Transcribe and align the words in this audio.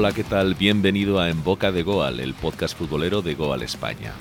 Hola, 0.00 0.12
¿qué 0.12 0.22
tal? 0.22 0.54
Bienvenido 0.54 1.18
a 1.18 1.28
En 1.28 1.42
Boca 1.42 1.72
de 1.72 1.82
Goal, 1.82 2.20
el 2.20 2.32
podcast 2.32 2.78
futbolero 2.78 3.20
de 3.20 3.34
Goal 3.34 3.62
España. 3.62 4.12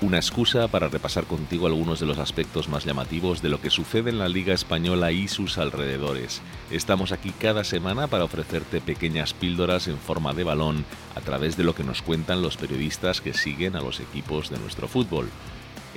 Una 0.00 0.18
excusa 0.18 0.68
para 0.68 0.86
repasar 0.86 1.24
contigo 1.24 1.66
algunos 1.66 1.98
de 1.98 2.06
los 2.06 2.18
aspectos 2.18 2.68
más 2.68 2.84
llamativos 2.84 3.42
de 3.42 3.48
lo 3.48 3.60
que 3.60 3.68
sucede 3.68 4.10
en 4.10 4.20
la 4.20 4.28
Liga 4.28 4.54
Española 4.54 5.10
y 5.10 5.26
sus 5.26 5.58
alrededores. 5.58 6.40
Estamos 6.70 7.10
aquí 7.10 7.32
cada 7.32 7.64
semana 7.64 8.06
para 8.06 8.22
ofrecerte 8.22 8.80
pequeñas 8.80 9.34
píldoras 9.34 9.88
en 9.88 9.98
forma 9.98 10.34
de 10.34 10.44
balón 10.44 10.84
a 11.16 11.20
través 11.20 11.56
de 11.56 11.64
lo 11.64 11.74
que 11.74 11.82
nos 11.82 12.00
cuentan 12.00 12.40
los 12.40 12.56
periodistas 12.56 13.20
que 13.20 13.34
siguen 13.34 13.74
a 13.74 13.80
los 13.80 13.98
equipos 13.98 14.50
de 14.50 14.60
nuestro 14.60 14.86
fútbol. 14.86 15.28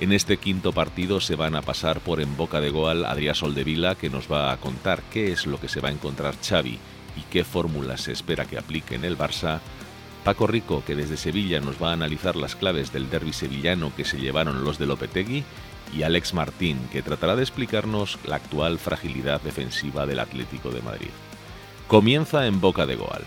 En 0.00 0.10
este 0.10 0.38
quinto 0.38 0.72
partido 0.72 1.20
se 1.20 1.36
van 1.36 1.54
a 1.54 1.62
pasar 1.62 2.00
por 2.00 2.20
en 2.20 2.36
boca 2.36 2.60
de 2.60 2.70
Goal 2.70 3.04
Adrián 3.04 3.36
Soldevila 3.36 3.94
que 3.94 4.10
nos 4.10 4.30
va 4.30 4.50
a 4.50 4.56
contar 4.56 5.00
qué 5.12 5.30
es 5.30 5.46
lo 5.46 5.60
que 5.60 5.68
se 5.68 5.80
va 5.80 5.90
a 5.90 5.92
encontrar 5.92 6.34
Xavi 6.42 6.80
y 7.18 7.22
qué 7.30 7.44
fórmulas 7.44 8.02
se 8.02 8.12
espera 8.12 8.44
que 8.44 8.58
aplique 8.58 8.94
en 8.94 9.04
el 9.04 9.18
Barça, 9.18 9.60
Paco 10.24 10.46
Rico, 10.46 10.82
que 10.86 10.94
desde 10.94 11.16
Sevilla 11.16 11.60
nos 11.60 11.82
va 11.82 11.90
a 11.90 11.94
analizar 11.94 12.36
las 12.36 12.54
claves 12.54 12.92
del 12.92 13.10
derby 13.10 13.32
sevillano 13.32 13.92
que 13.96 14.04
se 14.04 14.18
llevaron 14.18 14.64
los 14.64 14.78
de 14.78 14.86
Lopetegui, 14.86 15.44
y 15.94 16.02
Alex 16.02 16.34
Martín, 16.34 16.78
que 16.92 17.02
tratará 17.02 17.34
de 17.34 17.42
explicarnos 17.42 18.18
la 18.24 18.36
actual 18.36 18.78
fragilidad 18.78 19.40
defensiva 19.40 20.06
del 20.06 20.18
Atlético 20.18 20.70
de 20.70 20.82
Madrid. 20.82 21.10
Comienza 21.86 22.46
en 22.46 22.60
boca 22.60 22.84
de 22.84 22.96
Goal. 22.96 23.24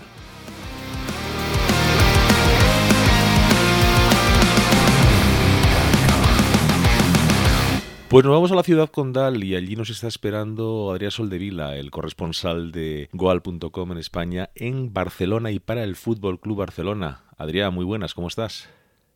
Pues 8.12 8.26
nos 8.26 8.34
vamos 8.34 8.52
a 8.52 8.56
la 8.56 8.64
ciudad 8.64 8.90
condal 8.90 9.42
y 9.42 9.56
allí 9.56 9.78
nos 9.78 9.90
está 9.90 10.10
esperando 10.10 10.92
Adrián 10.92 11.12
Soldevila, 11.12 11.78
el 11.78 11.92
corresponsal 11.92 12.74
de 12.74 13.08
goal.com 13.14 13.90
en 13.94 13.98
España, 13.98 14.50
en 14.54 14.92
Barcelona 14.92 15.52
y 15.52 15.60
para 15.60 15.86
el 15.86 15.96
Fútbol 15.96 16.38
Club 16.42 16.58
Barcelona. 16.58 17.24
Adrián, 17.38 17.74
muy 17.74 17.86
buenas, 17.86 18.14
¿cómo 18.14 18.28
estás? 18.28 18.68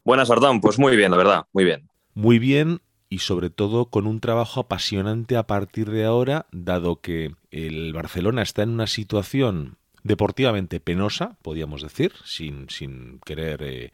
Buenas, 0.05 0.31
Ardán, 0.31 0.61
pues 0.61 0.79
muy 0.79 0.95
bien, 0.95 1.11
la 1.11 1.17
verdad, 1.17 1.45
muy 1.52 1.65
bien. 1.65 1.89
Muy 2.13 2.39
bien 2.39 2.79
y 3.09 3.19
sobre 3.19 3.49
todo 3.49 3.87
con 3.87 4.07
un 4.07 4.21
trabajo 4.21 4.61
apasionante 4.61 5.35
a 5.35 5.45
partir 5.45 5.91
de 5.91 6.05
ahora, 6.05 6.45
dado 6.53 7.02
que 7.02 7.35
el 7.52 7.91
Barcelona 7.91 8.43
está 8.43 8.63
en 8.63 8.69
una 8.69 8.87
situación 8.87 9.77
deportivamente 10.06 10.80
penosa, 10.80 11.36
podríamos 11.42 11.81
decir, 11.81 12.14
sin, 12.23 12.70
sin 12.70 13.20
querer 13.25 13.64
eh, 13.64 13.92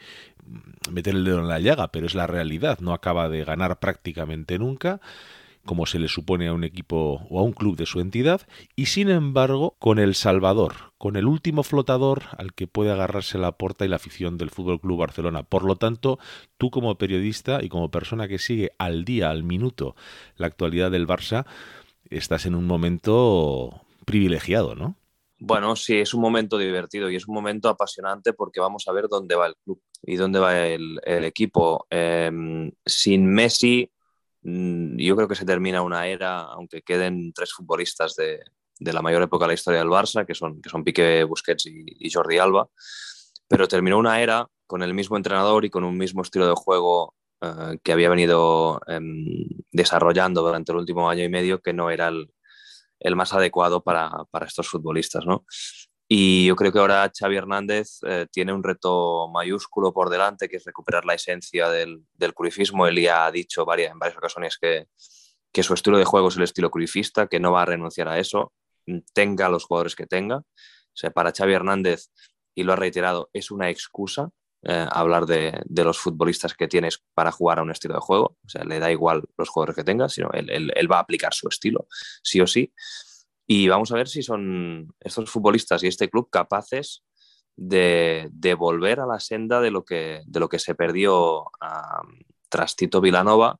meter 0.92 1.16
el 1.16 1.24
dedo 1.24 1.40
en 1.40 1.48
la 1.48 1.60
llaga, 1.60 1.88
pero 1.88 2.06
es 2.06 2.16
la 2.16 2.28
realidad, 2.28 2.80
no 2.80 2.94
acaba 2.94 3.30
de 3.30 3.46
ganar 3.46 3.80
prácticamente 3.80 4.60
nunca 4.60 5.00
como 5.64 5.86
se 5.86 6.00
le 6.00 6.08
supone 6.08 6.48
a 6.48 6.54
un 6.54 6.64
equipo 6.64 7.28
o 7.30 7.40
a 7.40 7.44
un 7.44 7.54
club 7.54 7.78
de 7.78 7.86
su 7.86 8.00
entidad, 8.00 8.42
y 8.76 8.88
sin 8.88 9.10
embargo 9.10 9.76
con 9.78 10.00
el 10.00 10.16
Salvador, 10.16 10.74
con 10.98 11.16
el 11.16 11.28
último 11.28 11.62
flotador 11.62 12.24
al 12.36 12.54
que 12.54 12.66
puede 12.66 12.92
agarrarse 12.92 13.38
la 13.38 13.52
puerta 13.52 13.86
y 13.86 13.88
la 13.88 13.98
afición 13.98 14.40
del 14.40 14.50
Fútbol 14.50 14.82
Club 14.82 14.98
Barcelona. 14.98 15.44
Por 15.44 15.64
lo 15.64 15.76
tanto, 15.76 16.18
tú 16.58 16.72
como 16.72 16.98
periodista 16.98 17.64
y 17.64 17.70
como 17.70 17.92
persona 17.92 18.28
que 18.28 18.40
sigue 18.40 18.72
al 18.80 19.06
día, 19.06 19.30
al 19.30 19.44
minuto, 19.44 19.96
la 20.36 20.48
actualidad 20.48 20.90
del 20.90 21.08
Barça, 21.08 21.46
estás 22.10 22.48
en 22.48 22.56
un 22.56 22.66
momento 22.66 23.84
privilegiado, 24.06 24.74
¿no? 24.74 24.96
Bueno, 25.44 25.76
sí, 25.76 25.98
es 25.98 26.14
un 26.14 26.22
momento 26.22 26.60
divertido 26.60 27.10
y 27.10 27.16
es 27.16 27.28
un 27.28 27.34
momento 27.34 27.68
apasionante 27.68 28.32
porque 28.32 28.60
vamos 28.60 28.88
a 28.88 28.92
ver 28.92 29.08
dónde 29.10 29.34
va 29.34 29.48
el 29.48 29.56
club 29.56 29.82
y 30.04 30.16
dónde 30.16 30.38
va 30.38 30.68
el, 30.68 31.00
equipo. 31.04 31.88
Em, 31.90 32.72
sin 32.86 33.26
Messi, 33.26 33.92
mm, 34.44 34.98
yo 34.98 35.16
creo 35.16 35.28
que 35.28 35.34
se 35.34 35.44
termina 35.44 35.82
una 35.82 36.08
era, 36.08 36.42
aunque 36.42 36.84
queden 36.84 37.34
tres 37.34 37.54
futbolistas 37.54 38.16
de, 38.16 38.40
la 38.80 39.02
mayor 39.02 39.24
época 39.24 39.46
de 39.46 39.48
la 39.50 39.54
historia 39.56 39.80
del 39.80 39.90
Barça, 39.90 40.28
que 40.28 40.36
son, 40.36 40.62
que 40.62 40.70
son 40.70 40.84
Piqué, 40.84 41.24
Busquets 41.24 41.66
y, 41.66 42.12
Jordi 42.12 42.38
Alba, 42.38 42.70
pero 43.48 43.68
terminó 43.68 43.98
una 43.98 44.22
era 44.22 44.48
con 44.68 44.84
el 44.84 44.94
mismo 44.94 45.18
entrenador 45.18 45.66
y 45.66 45.72
con 45.72 45.84
un 45.84 45.98
mismo 45.98 46.22
estilo 46.22 46.48
de 46.48 46.54
juego 46.56 47.16
eh, 47.42 47.80
que 47.84 47.94
había 47.94 48.10
venido 48.10 48.80
em, 48.88 49.26
desarrollando 49.72 50.44
durante 50.44 50.72
el 50.72 50.78
último 50.80 51.10
año 51.10 51.24
y 51.24 51.30
medio, 51.30 51.62
que 51.62 51.74
no 51.74 51.90
era 51.90 52.10
el, 52.10 52.32
el 53.02 53.16
más 53.16 53.34
adecuado 53.34 53.84
para, 53.84 54.28
estos 54.46 54.70
futbolistas, 54.70 55.26
¿no? 55.26 55.46
Y 56.08 56.46
yo 56.46 56.56
creo 56.56 56.72
que 56.72 56.80
ahora 56.80 57.10
Xavi 57.18 57.38
Hernández 57.38 58.00
eh, 58.06 58.28
tiene 58.32 58.52
un 58.52 58.64
reto 58.64 59.30
mayúsculo 59.30 59.94
por 59.94 60.10
delante, 60.10 60.50
que 60.50 60.58
es 60.58 60.66
recuperar 60.66 61.06
la 61.06 61.14
esencia 61.14 61.70
del, 61.70 62.06
del 62.14 62.34
curifismo. 62.34 62.86
Él 62.86 63.00
ya 63.02 63.26
ha 63.26 63.32
dicho 63.32 63.64
varias, 63.66 63.94
en 63.94 64.00
varias 64.00 64.18
ocasiones 64.18 64.58
que, 64.60 64.88
que 65.52 65.64
su 65.64 65.74
estilo 65.74 65.98
de 65.98 66.06
juego 66.06 66.28
es 66.28 66.38
el 66.38 66.44
estilo 66.44 66.70
curifista, 66.70 67.28
que 67.28 67.40
no 67.40 67.52
va 67.52 67.62
a 67.64 67.66
renunciar 67.66 68.08
a 68.10 68.20
eso, 68.20 68.54
tenga 69.14 69.50
los 69.50 69.66
jugadores 69.66 69.96
que 69.96 70.06
tenga. 70.06 70.38
O 70.38 70.96
sea, 70.96 71.12
para 71.12 71.32
Xavi 71.32 71.54
Hernández, 71.54 72.10
y 72.56 72.64
lo 72.64 72.74
ha 72.74 72.76
reiterado, 72.76 73.30
es 73.34 73.52
una 73.52 73.70
excusa 73.70 74.32
eh, 74.64 74.86
hablar 74.92 75.26
de, 75.26 75.64
los 75.68 75.98
futbolistas 75.98 76.54
que 76.54 76.68
tienes 76.68 77.04
para 77.14 77.32
jugar 77.32 77.60
a 77.60 77.64
un 77.64 77.72
estilo 77.72 77.96
de 77.96 78.00
juego. 78.00 78.38
O 78.46 78.50
sea, 78.50 78.64
le 78.64 78.80
da 78.80 78.92
igual 78.92 79.24
los 79.38 79.50
jugadores 79.50 79.76
que 79.76 79.84
tengas, 79.84 80.14
sino 80.14 80.30
él, 80.34 80.92
va 80.92 80.98
a 80.98 81.02
aplicar 81.02 81.34
su 81.34 81.48
estilo, 81.48 81.88
sí 82.24 82.42
o 82.42 82.48
sí. 82.48 82.74
Y 83.48 83.68
vamos 83.68 83.92
a 83.92 83.96
ver 83.96 84.08
si 84.08 84.22
son 84.22 84.94
estos 85.00 85.30
futbolistas 85.30 85.84
y 85.84 85.88
este 85.88 86.10
club 86.10 86.30
capaces 86.30 87.04
de, 87.56 88.30
volver 88.58 89.00
a 89.00 89.08
la 89.08 89.20
senda 89.20 89.62
de 89.62 89.72
lo 89.72 89.84
que, 89.84 90.22
de 90.26 90.40
lo 90.40 90.48
que 90.48 90.60
se 90.60 90.76
perdió 90.76 91.46
tras 92.50 92.76
Tito 92.76 93.02
Vilanova, 93.02 93.60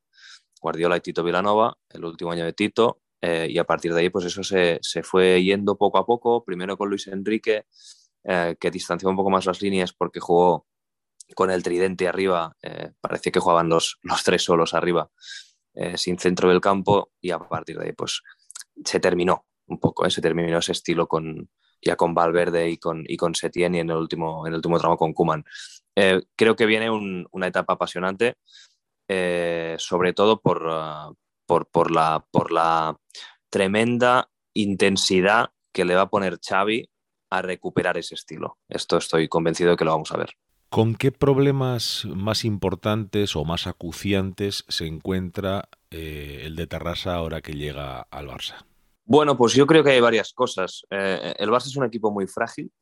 Guardiola 0.60 0.96
y 0.96 1.00
Tito 1.00 1.24
Vilanova, 1.24 1.76
el 1.90 2.04
último 2.04 2.30
año 2.30 2.44
de 2.44 2.52
Tito, 2.52 3.02
eh, 3.20 3.46
y 3.50 3.58
a 3.58 3.64
partir 3.64 3.94
de 3.94 4.00
ahí, 4.00 4.10
pues 4.10 4.24
eso 4.24 4.42
se, 4.42 4.80
fue 5.02 5.42
yendo 5.42 5.76
poco 5.76 5.98
a 5.98 6.06
poco, 6.06 6.44
primero 6.44 6.76
con 6.76 6.88
Luis 6.88 7.06
Enrique, 7.06 7.66
eh, 8.24 8.56
que 8.58 8.70
distanció 8.70 9.08
un 9.08 9.16
poco 9.16 9.30
más 9.30 9.46
las 9.46 9.62
líneas 9.62 9.92
porque 9.92 10.20
jugó 10.20 10.66
con 11.34 11.50
el 11.50 11.62
tridente 11.62 12.08
arriba, 12.08 12.56
eh, 12.62 12.92
parecía 13.00 13.32
que 13.32 13.40
jugaban 13.40 13.68
los, 13.68 13.98
los 14.02 14.22
tres 14.22 14.42
solos 14.42 14.74
arriba, 14.74 15.10
eh, 15.74 15.96
sin 15.96 16.18
centro 16.18 16.48
del 16.48 16.60
campo, 16.60 17.12
y 17.20 17.30
a 17.30 17.38
partir 17.38 17.78
de 17.78 17.86
ahí 17.86 17.92
pues 17.92 18.22
se 18.84 19.00
terminó 19.00 19.46
un 19.66 19.78
poco, 19.78 20.06
eh, 20.06 20.10
se 20.10 20.20
terminó 20.20 20.58
ese 20.58 20.72
estilo 20.72 21.06
con, 21.06 21.50
ya 21.80 21.96
con 21.96 22.14
Valverde 22.14 22.70
y 22.70 22.78
con, 22.78 23.04
y 23.06 23.16
con 23.16 23.32
y 23.54 23.64
en 23.64 23.74
el 23.74 23.96
último, 23.96 24.46
en 24.46 24.52
el 24.52 24.56
último 24.56 24.78
tramo 24.78 24.96
con 24.96 25.12
Kuman. 25.12 25.44
creo 26.36 26.56
que 26.56 26.66
viene 26.66 26.90
una 26.90 27.46
etapa 27.46 27.74
apasionante, 27.74 28.36
sobre 29.78 30.12
todo 30.14 30.40
por, 30.40 30.62
por, 31.46 31.66
por, 31.68 31.90
la, 31.90 32.24
por 32.30 32.50
la 32.52 32.96
tremenda 33.50 34.30
intensidad 34.54 35.50
que 35.72 35.84
le 35.84 35.94
va 35.94 36.02
a 36.02 36.10
poner 36.10 36.38
Xavi 36.38 36.88
a 37.30 37.42
recuperar 37.42 37.96
ese 37.96 38.14
estilo. 38.14 38.58
Esto 38.68 38.98
estoy 38.98 39.26
convencido 39.28 39.70
de 39.70 39.76
que 39.76 39.84
lo 39.84 39.92
vamos 39.92 40.12
a 40.12 40.18
ver. 40.18 40.34
¿Con 40.72 40.94
qué 40.94 41.12
problemas 41.12 42.06
más 42.06 42.46
importantes 42.46 43.36
o 43.36 43.44
más 43.44 43.66
acuciantes 43.66 44.64
se 44.68 44.86
encuentra 44.86 45.68
eh, 45.90 46.44
el 46.44 46.56
de 46.56 46.66
Terrassa 46.66 47.14
ahora 47.14 47.42
que 47.42 47.52
llega 47.52 48.00
al 48.10 48.28
Barça? 48.28 48.64
Bueno, 49.04 49.36
pues 49.36 49.52
yo 49.52 49.66
creo 49.66 49.84
que 49.84 49.90
hay 49.90 50.00
varias 50.00 50.32
cosas. 50.32 50.86
Eh, 50.88 51.34
el 51.36 51.50
Barça 51.50 51.66
es 51.66 51.76
un 51.76 51.84
equipo 51.84 52.10
muy 52.10 52.26
frágil, 52.26 52.72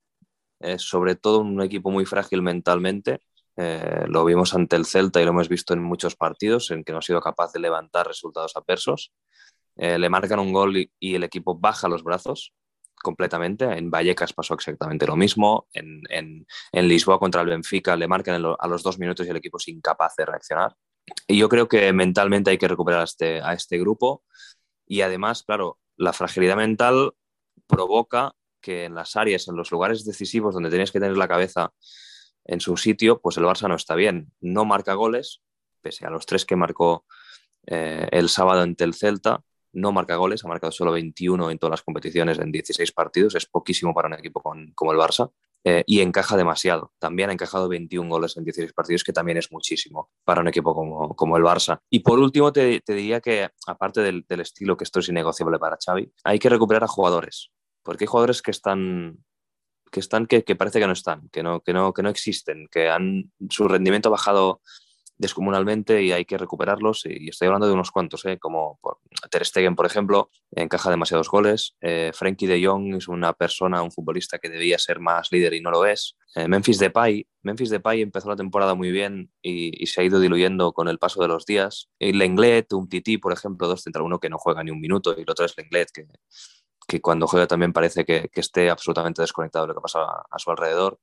sobre 0.76 1.16
todo 1.16 1.40
un 1.40 1.60
equipo 1.62 1.90
muy 1.90 2.06
frágil 2.06 2.42
mentalmente. 2.42 3.22
Eh, 3.56 4.04
lo 4.06 4.24
vimos 4.24 4.54
ante 4.54 4.76
el 4.76 4.86
Celta 4.86 5.20
y 5.20 5.24
lo 5.24 5.30
hemos 5.30 5.48
visto 5.48 5.74
en 5.74 5.82
muchos 5.82 6.14
partidos 6.14 6.70
en 6.70 6.84
que 6.84 6.92
no 6.92 6.98
ha 6.98 7.02
sido 7.02 7.20
capaz 7.20 7.52
de 7.52 7.58
levantar 7.58 8.06
resultados 8.06 8.56
adversos. 8.56 9.12
le 9.74 10.08
marcan 10.08 10.38
un 10.38 10.52
gol 10.52 10.76
y 10.76 11.14
el 11.16 11.24
equipo 11.24 11.58
baja 11.58 11.88
los 11.88 12.04
brazos 12.04 12.52
completamente. 13.02 13.64
En 13.64 13.90
Vallecas 13.90 14.32
pasó 14.32 14.54
exactamente 14.54 15.06
lo 15.06 15.16
mismo. 15.16 15.68
En, 15.72 16.46
Lisboa 16.72 17.18
contra 17.18 17.42
el 17.42 17.48
Benfica 17.48 17.96
le 17.96 18.08
marcan 18.08 18.44
a 18.58 18.68
los 18.68 18.82
dos 18.82 18.98
minutos 18.98 19.26
y 19.26 19.30
el 19.30 19.36
equipo 19.36 19.58
es 19.58 19.68
incapaz 19.68 20.14
de 20.16 20.26
reaccionar. 20.26 20.76
Y 21.26 21.38
yo 21.38 21.48
creo 21.48 21.68
que 21.68 21.92
mentalmente 21.92 22.50
hay 22.50 22.58
que 22.58 22.68
recuperar 22.68 23.00
a 23.00 23.04
este, 23.04 23.40
a 23.40 23.52
este 23.52 23.78
grupo. 23.78 24.24
Y 24.86 25.02
además, 25.02 25.42
claro, 25.42 25.78
la 25.96 26.12
fragilidad 26.12 26.56
mental 26.56 27.14
provoca 27.66 28.34
que 28.60 28.84
en 28.84 28.94
las 28.94 29.16
áreas, 29.16 29.48
en 29.48 29.56
los 29.56 29.70
lugares 29.70 30.04
decisivos 30.04 30.54
donde 30.54 30.70
tienes 30.70 30.90
que 30.90 31.00
tener 31.00 31.16
la 31.16 31.28
cabeza 31.28 31.72
en 32.44 32.60
su 32.60 32.76
sitio, 32.76 33.20
pues 33.20 33.36
el 33.36 33.44
Barça 33.44 33.68
no 33.68 33.76
está 33.76 33.94
bien. 33.94 34.32
No 34.40 34.64
marca 34.64 34.94
goles, 34.94 35.42
pese 35.80 36.06
a 36.06 36.10
los 36.10 36.26
tres 36.26 36.44
que 36.44 36.56
marcó 36.56 37.06
eh, 37.66 38.08
el 38.10 38.28
sábado 38.28 38.62
ante 38.62 38.84
el 38.84 38.94
Celta 38.94 39.42
no 39.72 39.92
marca 39.92 40.16
goles, 40.16 40.44
ha 40.44 40.48
marcado 40.48 40.72
solo 40.72 40.92
21 40.92 41.50
en 41.50 41.58
todas 41.58 41.72
las 41.72 41.82
competiciones 41.82 42.38
en 42.38 42.50
16 42.52 42.92
partidos, 42.92 43.34
es 43.34 43.46
poquísimo 43.46 43.94
para 43.94 44.08
un 44.08 44.14
equipo 44.14 44.42
como 44.42 44.92
el 44.92 44.98
Barça. 44.98 45.30
Eh, 45.62 45.84
y 45.86 46.00
encaja 46.00 46.38
demasiado. 46.38 46.94
También 46.98 47.28
ha 47.28 47.34
encajado 47.34 47.68
21 47.68 48.08
goles 48.08 48.34
en 48.38 48.44
16 48.44 48.72
partidos, 48.72 49.04
que 49.04 49.12
también 49.12 49.36
es 49.36 49.52
muchísimo 49.52 50.08
para 50.24 50.40
un 50.40 50.48
equipo 50.48 50.74
como, 50.74 51.14
como 51.14 51.36
el 51.36 51.42
Barça. 51.42 51.80
Y 51.90 51.98
por 51.98 52.18
último, 52.18 52.50
te, 52.50 52.82
diría 52.86 53.20
que, 53.20 53.50
aparte 53.66 54.00
del, 54.00 54.24
estilo, 54.40 54.78
que 54.78 54.84
esto 54.84 55.00
es 55.00 55.10
innegociable 55.10 55.58
para 55.58 55.76
Xavi, 55.76 56.10
hay 56.24 56.38
que 56.38 56.48
recuperar 56.48 56.84
a 56.84 56.88
jugadores, 56.88 57.50
porque 57.82 58.04
hay 58.04 58.08
jugadores 58.08 58.40
que 58.40 58.50
están 58.50 59.18
que 59.90 60.00
están 60.00 60.26
que, 60.26 60.42
parece 60.54 60.78
que 60.78 60.86
no 60.86 60.92
están, 60.92 61.28
que 61.30 61.42
no, 61.42 61.60
que 61.60 61.72
no, 61.72 61.92
que 61.92 62.02
no 62.04 62.10
existen, 62.10 62.68
que 62.70 62.88
han, 62.88 63.32
su 63.50 63.66
rendimiento 63.66 64.08
ha 64.08 64.12
bajado 64.12 64.62
descomunalmente 65.20 66.02
y 66.02 66.12
hay 66.12 66.24
que 66.24 66.38
recuperarlos. 66.38 67.04
Y 67.04 67.28
estoy 67.28 67.46
hablando 67.46 67.66
de 67.66 67.74
unos 67.74 67.90
cuantos, 67.90 68.24
¿eh? 68.24 68.38
como 68.38 68.78
por 68.80 68.98
Ter 69.30 69.44
Stegen, 69.44 69.76
por 69.76 69.84
ejemplo, 69.84 70.30
encaja 70.50 70.90
demasiados 70.90 71.28
goles. 71.28 71.76
Eh, 71.82 72.10
de 72.20 72.66
Jong 72.66 72.94
es 72.96 73.06
una 73.06 73.34
persona, 73.34 73.82
un 73.82 73.92
futbolista 73.92 74.38
que 74.38 74.48
debía 74.48 74.78
ser 74.78 74.98
más 74.98 75.30
líder 75.30 75.52
y 75.54 75.60
no 75.60 75.70
lo 75.70 75.84
es. 75.84 76.16
Eh, 76.34 76.48
Memphis 76.48 76.78
Depay, 76.78 77.26
Memphis 77.42 77.68
Depay 77.68 78.00
empezó 78.00 78.30
la 78.30 78.36
temporada 78.36 78.74
muy 78.74 78.90
bien 78.90 79.30
y, 79.42 79.86
se 79.86 80.00
ha 80.00 80.04
ido 80.04 80.20
diluyendo 80.20 80.72
con 80.72 80.88
el 80.88 80.98
paso 80.98 81.20
de 81.20 81.28
los 81.28 81.44
días. 81.44 81.90
Y 81.98 82.12
Lenglet, 82.12 82.72
un 82.72 82.88
Titi, 82.88 83.18
por 83.18 83.32
ejemplo, 83.32 83.68
dos 83.68 83.82
central 83.82 84.04
uno 84.04 84.18
que 84.18 84.30
no 84.30 84.38
juega 84.38 84.64
ni 84.64 84.70
un 84.70 84.80
minuto 84.80 85.14
y 85.16 85.22
el 85.22 85.30
otro 85.30 85.44
es 85.44 85.54
Lenglet, 85.58 85.90
que, 85.92 86.06
que 86.88 87.00
cuando 87.02 87.26
juega 87.26 87.46
también 87.46 87.74
parece 87.74 88.06
que, 88.06 88.30
que 88.30 88.40
esté 88.40 88.70
absolutamente 88.70 89.20
desconectado 89.20 89.66
de 89.66 89.68
lo 89.68 89.74
que 89.74 89.82
pasa 89.82 90.00
a 90.30 90.38
su 90.38 90.50
alrededor. 90.50 90.98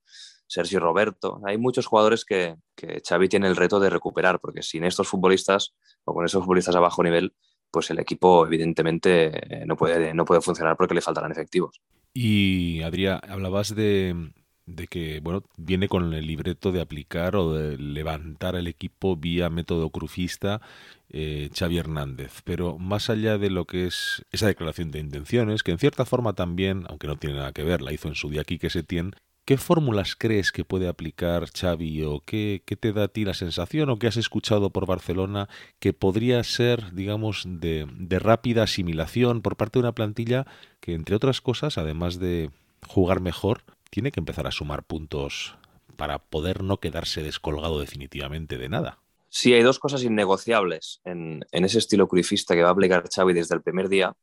Sergio 0.48 0.80
Roberto. 0.80 1.42
Hay 1.46 1.58
muchos 1.58 1.86
jugadores 1.86 2.26
que, 2.26 2.56
que 2.76 3.02
Xavi 3.08 3.30
tiene 3.30 3.48
el 3.48 3.56
reto 3.56 3.80
de 3.80 3.90
recuperar, 3.90 4.40
porque 4.40 4.64
sin 4.64 4.84
estos 4.84 5.08
futbolistas 5.08 5.76
o 6.06 6.14
con 6.14 6.26
esos 6.26 6.44
futbolistas 6.44 6.76
a 6.76 6.80
bajo 6.80 7.04
nivel, 7.04 7.34
pues 7.72 7.90
el 7.92 8.00
equipo 8.00 8.46
evidentemente 8.46 9.66
no 9.66 9.76
puede, 9.76 10.14
no 10.14 10.26
puede 10.26 10.42
funcionar 10.42 10.78
porque 10.78 10.96
le 10.96 11.02
faltarán 11.02 11.32
efectivos. 11.32 11.82
Y 12.14 12.82
Adrián, 12.82 13.20
hablabas 13.28 13.76
de, 13.76 14.32
de 14.66 14.88
que 14.88 15.20
bueno 15.22 15.44
viene 15.56 15.88
con 15.88 16.14
el 16.14 16.26
libreto 16.28 16.72
de 16.72 16.82
aplicar 16.82 17.36
o 17.36 17.54
de 17.54 17.78
levantar 17.78 18.56
el 18.56 18.68
equipo 18.68 19.16
vía 19.16 19.50
método 19.50 19.90
crufista 19.90 20.62
eh, 21.10 21.50
Xavi 21.58 21.78
Hernández. 21.78 22.42
Pero 22.44 22.78
más 22.78 23.10
allá 23.10 23.38
de 23.38 23.50
lo 23.50 23.66
que 23.66 23.88
es 23.88 24.26
esa 24.32 24.48
declaración 24.48 24.92
de 24.92 25.00
intenciones, 25.00 25.64
que 25.64 25.72
en 25.72 25.80
cierta 25.80 26.06
forma 26.06 26.34
también, 26.34 26.86
aunque 26.90 27.08
no 27.08 27.18
tiene 27.18 27.38
nada 27.38 27.54
que 27.54 27.64
ver, 27.64 27.82
la 27.82 27.94
hizo 27.94 28.08
en 28.08 28.16
su 28.16 28.30
día 28.30 28.42
aquí 28.42 28.60
que 28.60 28.70
se 28.70 28.84
tiene, 28.84 29.12
¿Qué 29.48 29.56
fórmulas 29.56 30.18
crees 30.18 30.52
que 30.52 30.66
puede 30.66 30.90
aplicar 30.90 31.50
Xavi 31.50 32.04
o 32.04 32.20
qué, 32.20 32.62
te 32.66 32.92
da 32.92 33.06
a 33.06 33.08
ti 33.08 33.24
la 33.24 33.34
sensación 33.34 33.90
o 33.90 33.98
qué 33.98 34.08
has 34.08 34.18
escuchado 34.18 34.72
por 34.72 34.86
Barcelona 34.86 35.48
que 35.80 35.94
podría 35.94 36.44
ser, 36.44 36.94
digamos, 36.94 37.46
de, 37.48 37.88
rápida 38.20 38.64
asimilación 38.64 39.42
por 39.42 39.56
parte 39.56 39.80
de 39.80 39.84
una 39.84 39.96
plantilla 39.96 40.46
que, 40.82 40.96
entre 40.96 41.16
otras 41.16 41.40
cosas, 41.40 41.78
además 41.78 42.20
de 42.20 42.52
jugar 42.86 43.22
mejor, 43.22 43.64
tiene 43.90 44.12
que 44.12 44.20
empezar 44.20 44.48
a 44.48 44.52
sumar 44.52 44.84
puntos 44.84 45.56
para 45.96 46.20
poder 46.20 46.62
no 46.62 46.82
quedarse 46.82 47.24
descolgado 47.24 47.80
definitivamente 47.80 48.58
de 48.58 48.68
nada? 48.68 49.00
Sí, 49.30 49.54
hay 49.54 49.62
dos 49.64 49.80
cosas 49.80 50.04
innegociables 50.04 51.00
en, 51.06 51.46
ese 51.54 51.78
estilo 51.78 52.10
cruifista 52.10 52.54
que 52.54 52.64
va 52.64 52.68
a 52.68 52.74
aplicar 52.74 53.06
Xavi 53.10 53.32
desde 53.32 53.56
el 53.56 53.62
primer 53.62 53.88
día. 53.88 54.14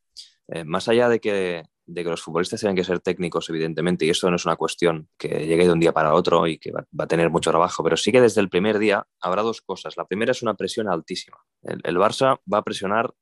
Eh, 0.49 0.65
más 0.65 0.87
allá 0.87 1.09
de 1.09 1.19
que 1.19 1.63
de 1.87 2.03
que 2.03 2.09
los 2.09 2.21
futbolistas 2.21 2.59
tienen 2.59 2.75
que 2.75 2.83
ser 2.83 2.99
técnicos, 2.99 3.49
evidentemente, 3.49 4.05
y 4.05 4.09
eso 4.09 4.29
no 4.29 4.35
es 4.35 4.45
una 4.45 4.55
cuestión 4.55 5.07
que 5.17 5.45
llegue 5.45 5.65
de 5.65 5.71
un 5.71 5.79
día 5.79 5.93
para 5.93 6.13
otro 6.13 6.47
y 6.47 6.57
que 6.57 6.71
va, 6.71 6.85
a 6.97 7.07
tener 7.07 7.29
mucho 7.29 7.51
trabajo, 7.51 7.83
pero 7.83 7.95
sí 7.95 8.11
que 8.11 8.21
desde 8.21 8.41
el 8.41 8.49
primer 8.49 8.79
día 8.79 9.05
habrá 9.21 9.43
dos 9.43 9.61
cosas. 9.61 9.95
La 9.97 10.05
primera 10.05 10.31
es 10.31 10.41
una 10.41 10.55
presión 10.55 10.89
altísima. 10.89 11.37
El, 11.61 11.97
Barça 11.97 12.39
va 12.51 12.59
a 12.59 12.63
presionar 12.63 13.13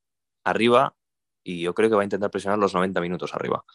arriba 0.46 0.96
y 1.44 1.62
yo 1.62 1.74
creo 1.74 1.90
que 1.90 1.96
va 1.96 2.02
a 2.02 2.06
intentar 2.06 2.32
presionar 2.32 2.58
los 2.58 2.74
90 2.74 3.02
minutos 3.02 3.34
arriba. 3.34 3.66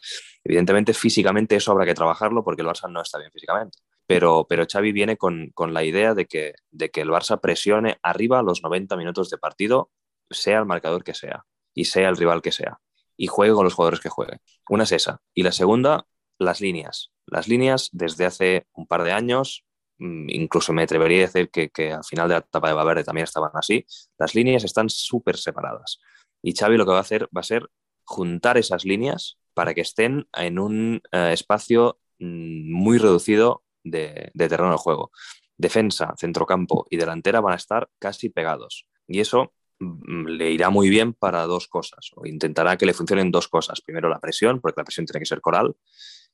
Evidentemente, 0.43 0.95
físicamente 0.95 1.57
eso 1.57 1.73
habrá 1.73 1.85
que 1.85 1.95
trabajarlo 1.95 2.43
porque 2.43 2.63
el 2.63 2.69
Barça 2.69 2.91
no 2.91 3.03
está 3.03 3.19
bien 3.19 3.31
físicamente. 3.31 3.79
Pero, 4.07 4.47
pero 4.49 4.65
Xavi 4.67 4.93
viene 4.93 5.19
con, 5.19 5.51
con 5.51 5.75
la 5.75 5.85
idea 5.85 6.15
de 6.15 6.25
que, 6.25 6.55
de 6.71 6.91
que 6.91 7.03
el 7.03 7.11
Barça 7.11 7.41
presione 7.41 7.99
arriba 8.03 8.43
los 8.43 8.63
90 8.63 8.97
minutos 8.97 9.29
de 9.29 9.37
partido, 9.37 9.91
sea 10.31 10.61
el 10.61 10.67
marcador 10.67 11.05
que 11.05 11.13
sea 11.13 11.45
y 11.75 11.85
sea 11.85 12.09
el 12.09 12.17
rival 12.17 12.41
que 12.41 12.53
sea 12.53 12.81
y 13.19 13.27
juegue 13.27 13.53
con 13.53 13.65
los 13.65 13.75
jugadores 13.75 14.01
que 14.01 14.09
juegue. 14.09 14.39
Una 14.71 14.85
es 14.85 14.93
esa. 14.93 15.21
Y 15.35 15.43
la 15.43 15.53
segunda, 15.53 16.07
las 16.39 16.63
líneas. 16.63 17.13
Las 17.27 17.49
líneas 17.49 17.91
desde 17.93 18.25
hace 18.25 18.67
un 18.73 18.87
par 18.87 19.03
de 19.03 19.13
años, 19.13 19.67
mm, 19.99 20.31
incluso 20.31 20.73
me 20.73 20.85
atrevería 20.85 21.19
a 21.19 21.27
decir 21.27 21.51
que, 21.51 21.69
que 21.69 21.93
al 21.93 22.05
final 22.05 22.29
de 22.29 22.35
la 22.35 22.41
etapa 22.41 22.69
de 22.69 22.75
Valverde 22.75 23.05
también 23.05 23.25
estaban 23.25 23.51
así, 23.55 23.85
las 24.19 24.35
líneas 24.35 24.65
están 24.65 24.89
súper 24.89 25.37
separadas. 25.37 26.01
Y 26.41 26.55
Xavi 26.55 26.77
lo 26.77 26.87
que 26.87 26.93
va 26.93 26.99
a 26.99 27.03
hacer 27.03 27.29
va 27.37 27.41
a 27.41 27.43
ser 27.43 27.69
juntar 28.05 28.57
esas 28.57 28.85
líneas 28.85 29.39
para 29.53 29.75
que 29.75 29.81
estén 29.81 30.29
en 30.35 30.59
un 30.61 31.03
eh, 31.11 31.33
espacio 31.33 31.99
mm, 32.21 32.73
muy 32.73 32.99
reducido 32.99 33.65
de, 33.83 34.31
de 34.33 34.49
terreno 34.49 34.71
de 34.71 34.79
juego. 34.79 35.11
Defensa, 35.57 36.15
centrocampo 36.17 36.87
y 36.89 36.97
delantera 36.97 37.41
van 37.41 37.55
a 37.55 37.57
estar 37.57 37.91
casi 37.99 38.29
pegados. 38.31 38.87
Y 39.09 39.19
eso 39.19 39.53
le 39.81 40.51
irá 40.51 40.71
muy 40.71 40.89
bien 40.89 41.13
para 41.13 41.47
dos 41.47 41.69
cosas, 41.69 42.11
o 42.17 42.27
intentará 42.27 42.77
que 42.77 42.87
le 42.87 42.95
funcionen 42.95 43.31
dos 43.31 43.49
cosas. 43.49 43.81
Primero 43.81 44.09
la 44.09 44.21
presión, 44.21 44.61
porque 44.61 44.81
la 44.81 44.85
presión 44.85 45.07
tiene 45.07 45.21
que 45.21 45.27
ser 45.27 45.41
coral, 45.41 45.77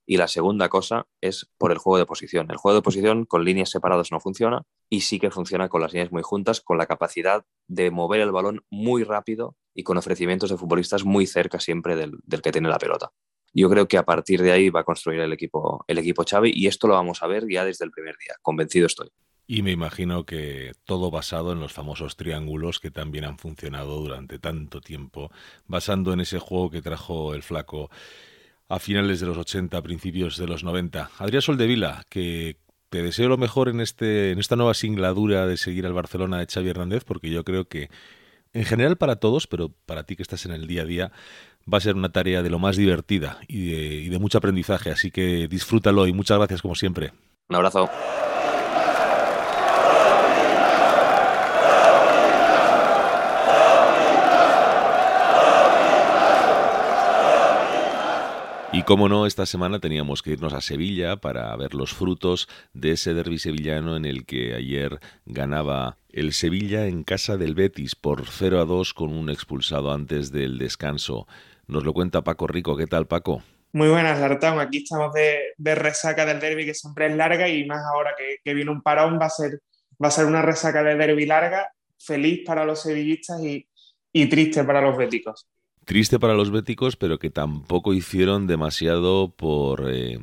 y 0.06 0.16
la 0.16 0.28
segunda 0.28 0.68
cosa 0.68 1.06
es 1.20 1.50
por 1.58 1.72
el 1.72 1.78
juego 1.78 1.98
de 1.98 2.06
posición. 2.06 2.50
El 2.50 2.56
juego 2.56 2.76
de 2.76 2.82
posición 2.82 3.24
con 3.24 3.44
líneas 3.44 3.70
separadas 3.70 4.12
no 4.12 4.20
funciona 4.20 4.62
y 4.90 5.00
sí 5.00 5.18
que 5.18 5.30
funciona 5.30 5.68
con 5.68 5.80
las 5.80 5.92
líneas 5.92 6.12
muy 6.12 6.22
juntas, 6.22 6.60
con 6.60 6.76
la 6.76 6.86
capacidad 6.86 7.44
de 7.68 7.90
mover 7.90 8.20
el 8.20 8.32
balón 8.32 8.64
muy 8.70 9.02
rápido 9.02 9.56
y 9.74 9.82
con 9.82 9.96
ofrecimientos 9.96 10.50
de 10.50 10.58
futbolistas 10.58 11.04
muy 11.04 11.26
cerca 11.26 11.58
siempre 11.58 11.96
del, 11.96 12.18
del 12.24 12.42
que 12.42 12.52
tiene 12.52 12.68
la 12.68 12.78
pelota. 12.78 13.12
Yo 13.54 13.70
creo 13.70 13.88
que 13.88 13.96
a 13.96 14.04
partir 14.04 14.42
de 14.42 14.52
ahí 14.52 14.68
va 14.68 14.80
a 14.80 14.84
construir 14.84 15.20
el 15.20 15.32
equipo, 15.32 15.84
el 15.86 15.98
equipo 15.98 16.24
Xavi 16.28 16.52
y 16.54 16.66
esto 16.66 16.86
lo 16.86 16.94
vamos 16.94 17.22
a 17.22 17.26
ver 17.26 17.46
ya 17.48 17.64
desde 17.64 17.84
el 17.84 17.90
primer 17.90 18.16
día. 18.18 18.34
Convencido 18.42 18.86
estoy. 18.86 19.10
Y 19.46 19.62
me 19.62 19.72
imagino 19.72 20.24
que 20.24 20.72
todo 20.84 21.10
basado 21.10 21.52
en 21.52 21.60
los 21.60 21.72
famosos 21.72 22.16
triángulos 22.16 22.80
que 22.80 22.90
también 22.90 23.24
han 23.24 23.38
funcionado 23.38 24.00
durante 24.00 24.38
tanto 24.38 24.80
tiempo, 24.80 25.30
basando 25.66 26.12
en 26.12 26.20
ese 26.20 26.38
juego 26.38 26.70
que 26.70 26.80
trajo 26.80 27.34
el 27.34 27.42
flaco 27.42 27.90
a 28.68 28.78
finales 28.78 29.20
de 29.20 29.26
los 29.26 29.36
80, 29.36 29.82
principios 29.82 30.38
de 30.38 30.46
los 30.46 30.64
90. 30.64 31.10
Adrián 31.18 31.42
Soldevila, 31.42 32.06
que 32.08 32.56
te 32.88 33.02
deseo 33.02 33.28
lo 33.28 33.36
mejor 33.36 33.68
en, 33.68 33.80
este, 33.80 34.30
en 34.30 34.38
esta 34.38 34.56
nueva 34.56 34.72
singladura 34.72 35.46
de 35.46 35.56
seguir 35.58 35.84
al 35.84 35.92
Barcelona 35.92 36.38
de 36.38 36.46
Xavi 36.46 36.70
Hernández, 36.70 37.04
porque 37.04 37.28
yo 37.28 37.44
creo 37.44 37.68
que 37.68 37.90
en 38.54 38.64
general 38.64 38.96
para 38.96 39.16
todos, 39.16 39.46
pero 39.46 39.70
para 39.84 40.04
ti 40.04 40.16
que 40.16 40.22
estás 40.22 40.46
en 40.46 40.52
el 40.52 40.66
día 40.66 40.82
a 40.82 40.86
día, 40.86 41.12
va 41.70 41.78
a 41.78 41.80
ser 41.80 41.96
una 41.96 42.12
tarea 42.12 42.42
de 42.42 42.50
lo 42.50 42.58
más 42.58 42.76
divertida 42.76 43.40
y 43.48 43.70
de, 43.70 43.94
y 43.96 44.08
de 44.08 44.18
mucho 44.18 44.38
aprendizaje. 44.38 44.90
Así 44.90 45.10
que 45.10 45.48
disfrútalo 45.48 46.06
y 46.06 46.12
muchas 46.12 46.38
gracias 46.38 46.62
como 46.62 46.74
siempre. 46.74 47.12
Un 47.48 47.56
abrazo. 47.56 47.90
Como 58.84 59.08
no, 59.08 59.26
esta 59.26 59.46
semana 59.46 59.78
teníamos 59.78 60.22
que 60.22 60.30
irnos 60.30 60.52
a 60.52 60.60
Sevilla 60.60 61.16
para 61.16 61.54
ver 61.56 61.74
los 61.74 61.94
frutos 61.94 62.48
de 62.72 62.92
ese 62.92 63.14
derby 63.14 63.38
sevillano 63.38 63.96
en 63.96 64.04
el 64.04 64.26
que 64.26 64.54
ayer 64.54 65.00
ganaba 65.24 65.96
el 66.10 66.32
Sevilla 66.32 66.86
en 66.86 67.02
casa 67.02 67.36
del 67.36 67.54
Betis 67.54 67.94
por 67.94 68.26
0 68.26 68.60
a 68.60 68.64
2 68.64 68.94
con 68.94 69.12
un 69.12 69.30
expulsado 69.30 69.92
antes 69.92 70.32
del 70.32 70.58
descanso. 70.58 71.26
Nos 71.66 71.84
lo 71.84 71.92
cuenta 71.92 72.22
Paco 72.22 72.46
Rico. 72.46 72.76
¿Qué 72.76 72.86
tal, 72.86 73.06
Paco? 73.06 73.42
Muy 73.72 73.88
buenas, 73.88 74.20
Artán. 74.20 74.60
Aquí 74.60 74.78
estamos 74.78 75.12
de, 75.14 75.74
resaca 75.74 76.26
del 76.26 76.40
derby 76.40 76.66
que 76.66 76.74
siempre 76.74 77.06
es 77.06 77.16
larga 77.16 77.48
y 77.48 77.64
más 77.66 77.84
ahora 77.92 78.12
que, 78.16 78.54
viene 78.54 78.70
un 78.70 78.82
parón 78.82 79.18
va 79.20 79.26
a 79.26 79.30
ser, 79.30 79.60
va 80.02 80.08
a 80.08 80.12
ser 80.12 80.26
una 80.26 80.42
resaca 80.42 80.82
de 80.82 80.94
derby 80.94 81.26
larga, 81.26 81.72
feliz 81.98 82.44
para 82.44 82.64
los 82.64 82.82
sevillistas 82.82 83.42
y, 83.42 83.66
y 84.12 84.26
triste 84.28 84.62
para 84.64 84.80
los 84.80 84.96
béticos. 84.96 85.48
Triste 85.84 86.18
para 86.18 86.34
los 86.34 86.50
béticos, 86.50 86.96
pero 86.96 87.18
que 87.18 87.30
tampoco 87.30 87.92
hicieron 87.92 88.46
demasiado 88.46 89.28
por 89.36 89.90
eh, 89.92 90.18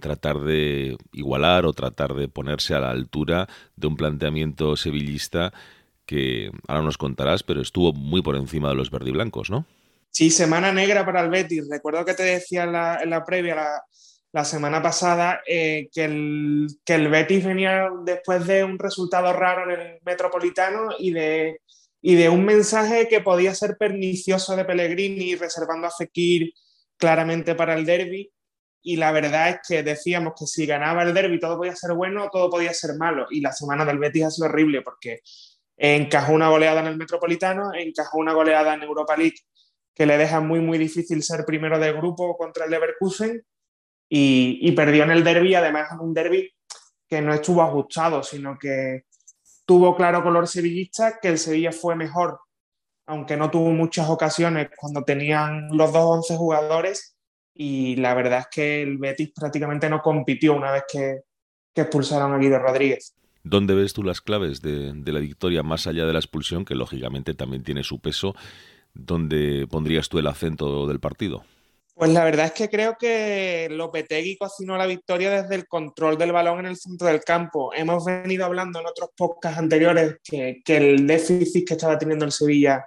tratar 0.00 0.40
de 0.40 0.96
igualar 1.12 1.66
o 1.66 1.72
tratar 1.72 2.14
de 2.14 2.28
ponerse 2.28 2.74
a 2.74 2.80
la 2.80 2.90
altura 2.90 3.48
de 3.76 3.86
un 3.86 3.96
planteamiento 3.96 4.76
sevillista 4.76 5.52
que 6.04 6.50
ahora 6.66 6.82
nos 6.82 6.98
contarás, 6.98 7.42
pero 7.42 7.60
estuvo 7.60 7.92
muy 7.92 8.22
por 8.22 8.34
encima 8.34 8.70
de 8.70 8.74
los 8.74 8.90
verdiblancos, 8.90 9.50
¿no? 9.50 9.66
Sí, 10.10 10.30
semana 10.30 10.72
negra 10.72 11.04
para 11.04 11.20
el 11.20 11.30
Betis. 11.30 11.68
Recuerdo 11.70 12.04
que 12.04 12.14
te 12.14 12.22
decía 12.22 12.64
en 12.64 12.72
la, 13.10 13.24
previa, 13.24 13.56
la, 14.32 14.44
semana 14.44 14.82
pasada, 14.82 15.42
eh, 15.46 15.88
que, 15.92 16.06
el, 16.06 16.66
que 16.84 16.94
el 16.94 17.08
Betis 17.08 17.44
venía 17.44 17.88
después 18.04 18.46
de 18.46 18.64
un 18.64 18.78
resultado 18.78 19.32
raro 19.32 19.70
en 19.70 19.80
el 19.80 19.98
Metropolitano 20.04 20.88
y 20.98 21.12
de 21.12 21.60
y 22.00 22.14
de 22.14 22.28
un 22.28 22.44
mensaje 22.44 23.08
que 23.08 23.20
podía 23.20 23.54
ser 23.54 23.76
pernicioso 23.76 24.54
de 24.56 24.64
Pellegrini, 24.64 25.34
reservando 25.34 25.86
a 25.86 25.90
Fekir 25.90 26.52
claramente 26.96 27.54
para 27.54 27.74
el 27.74 27.84
derby. 27.84 28.32
Y 28.82 28.96
la 28.96 29.10
verdad 29.10 29.50
es 29.50 29.58
que 29.66 29.82
decíamos 29.82 30.34
que 30.38 30.46
si 30.46 30.64
ganaba 30.64 31.02
el 31.02 31.12
derby 31.12 31.40
todo 31.40 31.58
podía 31.58 31.74
ser 31.74 31.94
bueno, 31.94 32.28
todo 32.30 32.48
podía 32.50 32.72
ser 32.72 32.96
malo. 32.96 33.26
Y 33.30 33.40
la 33.40 33.52
semana 33.52 33.84
del 33.84 33.98
Betis 33.98 34.24
ha 34.24 34.30
sido 34.30 34.48
horrible 34.48 34.82
porque 34.82 35.20
encajó 35.76 36.32
una 36.32 36.48
goleada 36.48 36.80
en 36.80 36.86
el 36.86 36.96
Metropolitano, 36.96 37.72
encajó 37.74 38.18
una 38.18 38.32
goleada 38.32 38.74
en 38.74 38.82
Europa 38.82 39.16
League 39.16 39.38
que 39.94 40.06
le 40.06 40.16
deja 40.16 40.40
muy, 40.40 40.60
muy 40.60 40.78
difícil 40.78 41.22
ser 41.24 41.44
primero 41.44 41.78
de 41.78 41.92
grupo 41.92 42.36
contra 42.36 42.64
el 42.64 42.70
Leverkusen 42.70 43.42
y, 44.08 44.60
y 44.62 44.72
perdió 44.72 45.02
en 45.02 45.10
el 45.10 45.24
derby, 45.24 45.56
además 45.56 45.90
en 45.92 45.98
un 45.98 46.14
derby 46.14 46.52
que 47.08 47.20
no 47.20 47.34
estuvo 47.34 47.62
ajustado, 47.62 48.22
sino 48.22 48.56
que 48.56 49.06
tuvo 49.68 49.94
claro 49.94 50.22
color 50.22 50.48
sevillista 50.48 51.18
que 51.20 51.28
el 51.28 51.36
Sevilla 51.36 51.72
fue 51.72 51.94
mejor, 51.94 52.40
aunque 53.06 53.36
no 53.36 53.50
tuvo 53.50 53.70
muchas 53.70 54.08
ocasiones 54.08 54.70
cuando 54.74 55.04
tenían 55.04 55.68
los 55.76 55.92
dos 55.92 56.04
11 56.06 56.36
jugadores 56.38 57.18
y 57.52 57.96
la 57.96 58.14
verdad 58.14 58.38
es 58.40 58.46
que 58.50 58.80
el 58.80 58.96
Betis 58.96 59.30
prácticamente 59.34 59.90
no 59.90 60.00
compitió 60.00 60.54
una 60.54 60.72
vez 60.72 60.84
que, 60.90 61.20
expulsaron 61.74 62.32
a 62.32 62.38
Guido 62.38 62.58
Rodríguez. 62.58 63.14
¿Dónde 63.44 63.72
ves 63.72 63.92
tú 63.92 64.02
las 64.02 64.20
claves 64.20 64.60
de, 64.62 64.94
de 64.94 65.12
la 65.12 65.20
victoria 65.20 65.62
más 65.62 65.86
allá 65.86 66.06
de 66.06 66.12
la 66.12 66.18
expulsión, 66.18 66.64
que 66.64 66.74
lógicamente 66.74 67.34
también 67.34 67.62
tiene 67.62 67.84
su 67.84 68.00
peso? 68.00 68.34
¿Dónde 68.94 69.68
pondrías 69.70 70.08
tú 70.08 70.18
el 70.18 70.26
acento 70.26 70.88
del 70.88 70.98
partido? 70.98 71.44
Pues 71.98 72.12
la 72.12 72.22
verdad 72.22 72.46
es 72.46 72.52
que 72.52 72.68
creo 72.68 72.96
que 72.96 73.66
Lopetegui 73.72 74.36
cocinó 74.36 74.76
la 74.76 74.86
victoria 74.86 75.42
desde 75.42 75.56
el 75.56 75.66
control 75.66 76.16
del 76.16 76.30
balón 76.30 76.60
en 76.60 76.66
el 76.66 76.76
centro 76.76 77.08
del 77.08 77.24
campo. 77.24 77.72
Hemos 77.74 78.04
venido 78.04 78.44
hablando 78.44 78.78
en 78.78 78.86
otros 78.86 79.10
podcasts 79.16 79.58
anteriores 79.58 80.18
que, 80.22 80.62
el 80.64 81.08
déficit 81.08 81.66
que 81.66 81.74
estaba 81.74 81.98
teniendo 81.98 82.24
el 82.24 82.30
Sevilla 82.30 82.86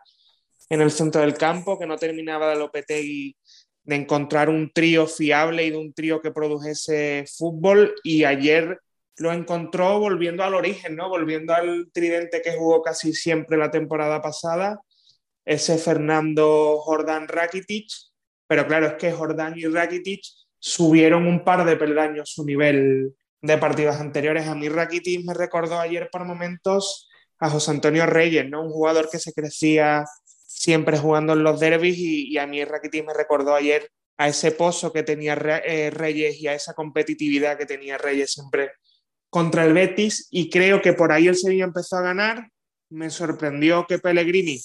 en 0.70 0.80
el 0.80 0.92
centro 0.92 1.20
del 1.20 1.34
campo, 1.34 1.78
que 1.78 1.86
no 1.86 1.98
terminaba 1.98 2.52
de 2.52 2.56
Lopetegui 2.56 3.36
de 3.84 3.96
encontrar 3.98 4.48
un 4.48 4.72
trío 4.72 5.06
fiable 5.08 5.66
y 5.66 5.72
de 5.72 5.78
un 5.78 5.92
trío 5.92 6.22
que 6.22 6.32
produjese 6.32 7.26
fútbol 7.38 7.94
y 8.04 8.24
ayer 8.24 8.80
lo 9.18 9.34
encontró 9.34 10.00
volviendo 10.00 10.46
al 10.46 10.54
origen, 10.54 10.96
¿no? 10.96 11.10
Volviendo 11.10 11.54
al 11.54 11.92
tridente 11.92 12.42
que 12.42 12.56
jugó 12.56 12.82
casi 12.82 13.12
siempre 13.12 13.58
la 13.58 13.72
temporada 13.72 14.22
pasada, 14.22 14.80
ese 15.44 15.78
Fernando 15.78 16.78
Jordán 16.78 17.28
Rakitic 17.28 18.11
pero 18.52 18.68
claro, 18.68 18.88
es 18.88 18.94
que 18.96 19.14
Jordán 19.14 19.54
y 19.56 19.66
Rakitic 19.66 20.26
subieron 20.60 21.26
un 21.26 21.46
par 21.46 21.64
de 21.64 21.78
peldaños 21.78 22.32
su 22.32 22.44
nivel 22.44 23.16
de 23.42 23.58
partidos 23.58 23.96
anteriores. 23.96 24.46
A 24.46 24.56
mí 24.56 24.68
Rakitic 24.68 25.24
me 25.24 25.34
recordó 25.34 25.80
ayer 25.80 26.10
por 26.12 26.26
momentos 26.26 27.10
a 27.40 27.50
José 27.50 27.72
Antonio 27.72 28.06
Reyes, 28.06 28.50
¿no? 28.50 28.62
Un 28.62 28.70
jugador 28.70 29.10
que 29.10 29.20
se 29.20 29.32
crecía 29.32 30.04
siempre 30.26 30.98
jugando 30.98 31.32
en 31.32 31.44
los 31.44 31.62
derbis 31.62 31.98
y, 31.98 32.38
a 32.40 32.46
mí 32.46 32.62
Rakitic 32.66 33.06
me 33.06 33.14
recordó 33.14 33.56
ayer 33.56 33.90
a 34.18 34.28
ese 34.28 34.52
pozo 34.52 34.92
que 34.92 35.04
tenía 35.04 35.36
eh, 35.36 35.90
Reyes 35.90 36.36
y 36.42 36.50
a 36.50 36.54
esa 36.54 36.74
competitividad 36.74 37.58
que 37.58 37.66
tenía 37.66 37.98
Reyes 37.98 38.34
siempre 38.34 38.74
contra 39.30 39.64
el 39.64 39.72
Betis 39.72 40.28
y 40.30 40.50
creo 40.50 40.82
que 40.82 40.92
por 40.92 41.14
ahí 41.14 41.30
el 41.30 41.38
Sevilla 41.38 41.64
empezó 41.64 41.96
a 41.96 42.02
ganar. 42.02 42.50
Me 42.90 43.10
sorprendió 43.12 43.86
que 43.88 43.98
Pellegrini 43.98 44.60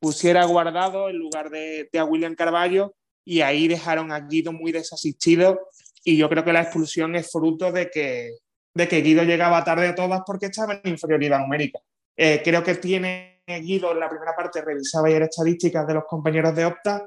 pusiera 0.00 0.44
guardado 0.44 1.08
en 1.08 1.18
lugar 1.18 1.50
de, 1.50 1.88
de 1.92 1.98
a 2.00 2.04
William 2.04 2.34
Carballo 2.34 2.96
y 3.24 3.40
ahí 3.40 3.68
dejaron 3.68 4.12
a 4.12 4.20
Guido 4.20 4.52
muy 4.52 4.72
desasistido 4.72 5.68
y 6.04 6.16
yo 6.16 6.28
creo 6.28 6.44
que 6.44 6.52
la 6.52 6.62
expulsión 6.62 7.14
es 7.14 7.30
fruto 7.30 7.70
de 7.70 7.90
que, 7.90 8.38
de 8.74 8.88
que 8.88 9.00
Guido 9.00 9.22
llegaba 9.22 9.64
tarde 9.64 9.88
a 9.88 9.94
todas 9.94 10.22
porque 10.26 10.46
estaba 10.46 10.80
en 10.82 10.90
inferioridad 10.90 11.38
numérica. 11.38 11.78
Eh, 12.16 12.40
creo 12.42 12.62
que 12.62 12.74
tiene 12.76 13.42
Guido 13.46 13.92
en 13.92 14.00
la 14.00 14.08
primera 14.08 14.34
parte, 14.34 14.62
revisaba 14.62 15.08
ayer 15.08 15.22
estadísticas 15.22 15.86
de 15.86 15.94
los 15.94 16.04
compañeros 16.04 16.54
de 16.54 16.64
Opta, 16.64 17.06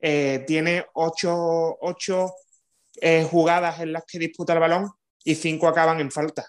eh, 0.00 0.44
tiene 0.46 0.84
ocho, 0.94 1.76
ocho 1.80 2.32
eh, 3.00 3.24
jugadas 3.24 3.80
en 3.80 3.92
las 3.92 4.04
que 4.04 4.18
disputa 4.18 4.52
el 4.52 4.60
balón 4.60 4.90
y 5.24 5.34
cinco 5.34 5.68
acaban 5.68 6.00
en 6.00 6.10
falta. 6.10 6.44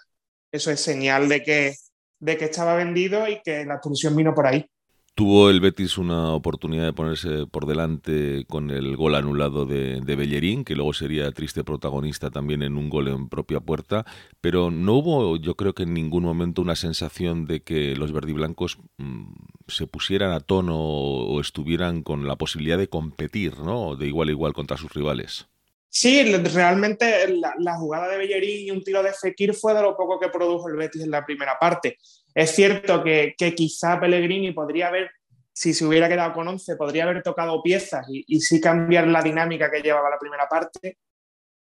Eso 0.50 0.70
es 0.70 0.80
señal 0.80 1.28
de 1.28 1.42
que, 1.42 1.74
de 2.18 2.36
que 2.36 2.46
estaba 2.46 2.74
vendido 2.74 3.28
y 3.28 3.40
que 3.42 3.64
la 3.64 3.74
expulsión 3.74 4.16
vino 4.16 4.34
por 4.34 4.46
ahí. 4.46 4.68
Tuvo 5.16 5.48
el 5.48 5.60
Betis 5.60 5.96
una 5.96 6.32
oportunidad 6.32 6.86
de 6.86 6.92
ponerse 6.92 7.46
por 7.46 7.66
delante 7.66 8.44
con 8.48 8.72
el 8.72 8.96
gol 8.96 9.14
anulado 9.14 9.64
de, 9.64 10.00
Bellerín, 10.00 10.64
que 10.64 10.74
luego 10.74 10.92
sería 10.92 11.30
triste 11.30 11.62
protagonista 11.62 12.30
también 12.30 12.64
en 12.64 12.76
un 12.76 12.90
gol 12.90 13.06
en 13.06 13.28
propia 13.28 13.60
puerta, 13.60 14.04
pero 14.40 14.72
no 14.72 14.94
hubo, 14.94 15.36
yo 15.36 15.54
creo 15.54 15.72
que 15.72 15.84
en 15.84 15.94
ningún 15.94 16.24
momento 16.24 16.62
una 16.62 16.74
sensación 16.74 17.46
de 17.46 17.62
que 17.62 17.94
los 17.94 18.10
verdiblancos 18.10 18.78
mm, 18.96 19.34
se 19.68 19.86
pusieran 19.86 20.32
a 20.32 20.40
tono 20.40 20.76
o, 20.76 21.40
estuvieran 21.40 22.02
con 22.02 22.26
la 22.26 22.34
posibilidad 22.34 22.76
de 22.76 22.88
competir, 22.88 23.60
¿no? 23.60 23.94
De 23.94 24.08
igual 24.08 24.30
a 24.30 24.32
igual 24.32 24.52
contra 24.52 24.76
sus 24.76 24.92
rivales. 24.92 25.46
Sí, 25.88 26.24
realmente 26.24 27.32
la, 27.60 27.76
jugada 27.76 28.08
de 28.08 28.18
Bellerín 28.18 28.66
y 28.66 28.70
un 28.72 28.82
tiro 28.82 29.00
de 29.00 29.12
Fekir 29.12 29.54
fue 29.54 29.74
de 29.74 29.82
lo 29.82 29.96
poco 29.96 30.18
que 30.18 30.28
produjo 30.28 30.68
el 30.68 30.74
Betis 30.74 31.02
en 31.02 31.12
la 31.12 31.24
primera 31.24 31.56
parte. 31.60 31.98
Es 32.34 32.50
cierto 32.50 33.04
que, 33.04 33.34
quizá 33.56 34.00
Pellegrini 34.00 34.52
podría 34.52 34.88
haber, 34.88 35.10
si 35.52 35.72
se 35.72 35.86
hubiera 35.86 36.08
quedado 36.08 36.32
con 36.32 36.48
11, 36.48 36.76
podría 36.76 37.04
haber 37.04 37.22
tocado 37.22 37.62
piezas 37.62 38.04
y, 38.08 38.40
sí 38.40 38.60
cambiar 38.60 39.06
la 39.06 39.22
dinámica 39.22 39.70
que 39.70 39.80
llevaba 39.80 40.10
la 40.10 40.18
primera 40.18 40.48
parte. 40.48 40.98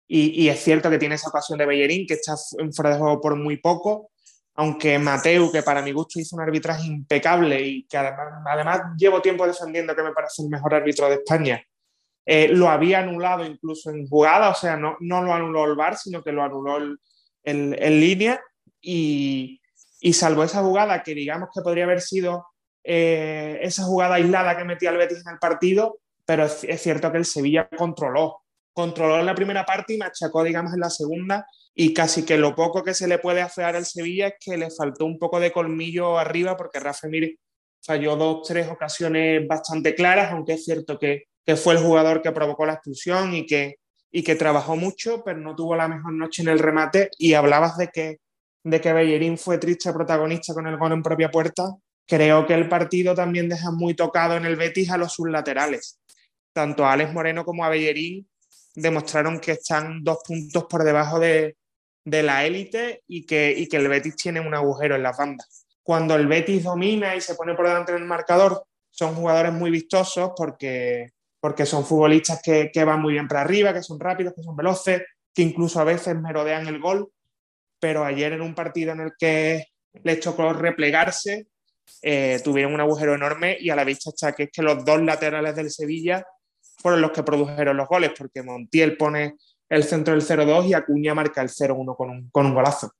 Y, 0.08 0.48
es 0.48 0.58
cierto 0.60 0.90
que 0.90 0.98
tiene 0.98 1.14
esa 1.14 1.28
ocasión 1.28 1.58
de 1.58 1.66
Bellerín, 1.66 2.06
que 2.06 2.14
está 2.14 2.34
en 2.58 2.72
fuera 2.72 2.90
de 2.90 2.98
juego 2.98 3.20
por 3.20 3.36
muy 3.36 3.58
poco, 3.58 4.10
aunque 4.54 4.98
Mateu, 4.98 5.52
que 5.52 5.62
para 5.62 5.82
mi 5.82 5.92
gusto 5.92 6.18
hizo 6.18 6.34
un 6.34 6.42
arbitraje 6.42 6.88
impecable 6.88 7.60
y 7.62 7.86
que 7.86 7.96
además, 7.96 8.42
además 8.44 8.80
llevo 8.98 9.22
tiempo 9.22 9.46
defendiendo 9.46 9.94
que 9.94 10.02
me 10.02 10.12
parece 10.12 10.42
el 10.42 10.48
mejor 10.48 10.74
árbitro 10.74 11.08
de 11.08 11.16
España, 11.16 11.62
eh, 12.26 12.48
lo 12.48 12.68
había 12.68 12.98
anulado 12.98 13.44
incluso 13.44 13.90
en 13.90 14.08
jugada, 14.08 14.50
o 14.50 14.54
sea, 14.54 14.76
no, 14.76 14.96
no 15.00 15.22
lo 15.22 15.32
anuló 15.32 15.64
el 15.66 15.76
VAR, 15.76 15.96
sino 15.96 16.24
que 16.24 16.32
lo 16.32 16.42
anuló 16.42 16.78
en 17.44 18.00
línea 18.00 18.40
y, 18.80 19.60
y, 20.00 20.12
salvo 20.12 20.44
esa 20.44 20.62
jugada 20.62 21.02
que 21.02 21.14
digamos 21.14 21.48
que 21.54 21.62
podría 21.62 21.84
haber 21.84 22.00
sido 22.00 22.46
eh, 22.84 23.58
esa 23.62 23.84
jugada 23.84 24.16
aislada 24.16 24.56
que 24.56 24.64
metía 24.64 24.90
el 24.90 24.96
Betis 24.96 25.24
en 25.26 25.34
el 25.34 25.38
partido, 25.38 26.00
pero 26.24 26.44
es, 26.44 26.64
es, 26.64 26.82
cierto 26.82 27.10
que 27.12 27.18
el 27.18 27.24
Sevilla 27.24 27.68
controló, 27.76 28.42
controló 28.72 29.18
en 29.18 29.26
la 29.26 29.34
primera 29.34 29.64
parte 29.64 29.94
y 29.94 29.98
machacó, 29.98 30.42
digamos, 30.44 30.72
en 30.72 30.80
la 30.80 30.90
segunda 30.90 31.46
y 31.74 31.92
casi 31.94 32.24
que 32.24 32.38
lo 32.38 32.54
poco 32.54 32.82
que 32.82 32.94
se 32.94 33.08
le 33.08 33.18
puede 33.18 33.40
afear 33.40 33.76
al 33.76 33.86
Sevilla 33.86 34.28
es 34.28 34.34
que 34.40 34.56
le 34.56 34.70
faltó 34.70 35.04
un 35.04 35.18
poco 35.18 35.40
de 35.40 35.52
colmillo 35.52 36.18
arriba 36.18 36.56
porque 36.56 36.80
Rafa 36.80 37.08
Mir 37.08 37.36
falló 37.82 38.16
dos, 38.16 38.46
tres 38.46 38.68
ocasiones 38.68 39.46
bastante 39.46 39.94
claras, 39.94 40.32
aunque 40.32 40.54
es 40.54 40.64
cierto 40.64 40.98
que 40.98 41.24
que 41.48 41.56
fue 41.56 41.72
el 41.72 41.80
jugador 41.80 42.20
que 42.20 42.30
provocó 42.30 42.66
la 42.66 42.74
expulsión 42.74 43.34
y 43.34 43.46
que, 43.46 43.76
y 44.12 44.22
que 44.22 44.34
trabajó 44.34 44.76
mucho, 44.76 45.22
pero 45.24 45.38
no 45.38 45.56
tuvo 45.56 45.76
la 45.76 45.88
mejor 45.88 46.12
noche 46.12 46.42
en 46.42 46.48
el 46.48 46.58
remate. 46.58 47.08
Y 47.16 47.32
hablabas 47.32 47.78
de 47.78 47.88
que, 47.88 48.18
de 48.64 48.80
que 48.80 48.92
Bellerín 48.92 49.38
fue 49.38 49.58
triste 49.58 49.92
protagonista 49.92 50.54
con 50.54 50.66
el 50.66 50.76
gol 50.76 50.92
en 50.92 51.02
propia 51.02 51.30
puerta. 51.30 51.64
Creo 52.06 52.46
que 52.46 52.54
el 52.54 52.68
partido 52.68 53.14
también 53.14 53.48
deja 53.48 53.70
muy 53.70 53.94
tocado 53.94 54.36
en 54.36 54.44
el 54.44 54.56
Betis 54.56 54.90
a 54.90 54.98
los 54.98 55.12
sublaterales. 55.12 56.00
Tanto 56.52 56.84
a 56.84 56.92
Alex 56.92 57.12
Moreno 57.12 57.44
como 57.44 57.64
a 57.64 57.68
Bellerín 57.68 58.28
demostraron 58.74 59.40
que 59.40 59.52
están 59.52 60.02
dos 60.02 60.18
puntos 60.26 60.64
por 60.64 60.84
debajo 60.84 61.18
de, 61.18 61.56
de 62.04 62.22
la 62.22 62.44
élite 62.44 63.02
y 63.06 63.26
que, 63.26 63.54
y 63.56 63.68
que 63.68 63.76
el 63.76 63.88
Betis 63.88 64.16
tiene 64.16 64.40
un 64.40 64.54
agujero 64.54 64.96
en 64.96 65.02
las 65.02 65.16
bandas. 65.16 65.66
Cuando 65.82 66.14
el 66.14 66.26
Betis 66.26 66.64
domina 66.64 67.16
y 67.16 67.20
se 67.20 67.34
pone 67.34 67.54
por 67.54 67.66
delante 67.66 67.92
en 67.92 67.98
el 67.98 68.04
marcador, 68.04 68.64
son 68.90 69.14
jugadores 69.14 69.52
muy 69.52 69.70
vistosos 69.70 70.32
porque, 70.36 71.12
porque 71.40 71.66
son 71.66 71.84
futbolistas 71.84 72.40
que, 72.42 72.70
van 72.84 73.00
muy 73.00 73.14
bien 73.14 73.28
para 73.28 73.42
arriba, 73.42 73.72
que 73.72 73.82
son 73.82 74.00
rápidos, 74.00 74.34
que 74.34 74.42
son 74.42 74.56
veloces, 74.56 75.02
que 75.34 75.42
incluso 75.42 75.80
a 75.80 75.84
veces 75.84 76.16
merodean 76.16 76.66
el 76.66 76.80
gol, 76.80 77.10
pero 77.80 78.04
ayer 78.04 78.32
en 78.32 78.42
un 78.42 78.54
partido 78.54 78.92
en 78.92 79.00
el 79.00 79.12
que 79.18 79.66
les 80.02 80.20
tocó 80.20 80.52
replegarse, 80.52 81.48
eh, 82.02 82.40
tuvieron 82.44 82.74
un 82.74 82.80
agujero 82.80 83.14
enorme 83.14 83.56
y 83.58 83.70
a 83.70 83.76
la 83.76 83.84
vista 83.84 84.10
está 84.10 84.32
que 84.32 84.44
es 84.44 84.50
que 84.52 84.62
los 84.62 84.84
dos 84.84 85.02
laterales 85.02 85.56
del 85.56 85.70
Sevilla 85.70 86.24
fueron 86.78 87.00
los 87.00 87.10
que 87.12 87.22
produjeron 87.22 87.76
los 87.76 87.88
goles, 87.88 88.12
porque 88.16 88.42
Montiel 88.42 88.96
pone 88.96 89.36
el 89.68 89.84
centro 89.84 90.14
del 90.14 90.22
0-2 90.22 90.68
y 90.68 90.74
Acuña 90.74 91.14
marca 91.14 91.42
el 91.42 91.48
0-1 91.48 91.96
con 91.96 92.10
un, 92.10 92.30
con 92.30 92.46
un 92.46 92.54
golazo. 92.54 92.92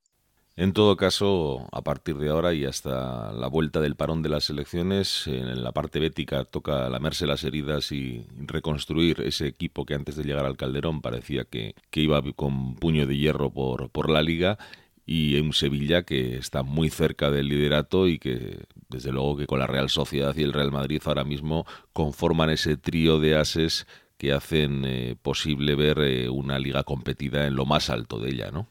En 0.59 0.73
todo 0.73 0.97
caso, 0.97 1.69
a 1.71 1.81
partir 1.83 2.17
de 2.17 2.27
ahora 2.27 2.53
y 2.53 2.65
hasta 2.65 3.31
la 3.31 3.47
vuelta 3.47 3.79
del 3.79 3.95
parón 3.95 4.21
de 4.21 4.27
las 4.27 4.49
elecciones, 4.49 5.25
en 5.25 5.63
la 5.63 5.71
parte 5.71 6.01
bética 6.01 6.43
toca 6.43 6.89
lamerse 6.89 7.25
las 7.25 7.45
heridas 7.45 7.93
y 7.93 8.25
reconstruir 8.39 9.21
ese 9.21 9.47
equipo 9.47 9.85
que 9.85 9.93
antes 9.93 10.17
de 10.17 10.25
llegar 10.25 10.45
al 10.45 10.57
Calderón 10.57 10.99
parecía 10.99 11.45
que, 11.45 11.75
iba 11.93 12.21
con 12.33 12.75
puño 12.75 13.07
de 13.07 13.15
hierro 13.15 13.51
por, 13.51 13.89
por 13.89 14.09
la 14.09 14.21
liga 14.21 14.57
y 15.05 15.39
un 15.39 15.53
Sevilla 15.53 16.03
que 16.03 16.35
está 16.35 16.61
muy 16.61 16.89
cerca 16.89 17.31
del 17.31 17.47
liderato 17.47 18.09
y 18.09 18.19
que 18.19 18.65
desde 18.89 19.13
luego 19.13 19.37
que 19.37 19.47
con 19.47 19.59
la 19.59 19.67
Real 19.67 19.89
Sociedad 19.89 20.35
y 20.35 20.43
el 20.43 20.51
Real 20.51 20.73
Madrid 20.73 21.01
ahora 21.05 21.23
mismo 21.23 21.65
conforman 21.93 22.49
ese 22.49 22.75
trío 22.75 23.21
de 23.21 23.37
ases 23.37 23.87
que 24.17 24.33
hacen 24.33 24.83
eh, 24.83 25.15
posible 25.21 25.75
ver 25.75 25.99
eh, 25.99 26.27
una 26.27 26.59
liga 26.59 26.83
competida 26.83 27.47
en 27.47 27.55
lo 27.55 27.65
más 27.65 27.89
alto 27.89 28.19
de 28.19 28.31
ella, 28.31 28.51
¿no? 28.51 28.67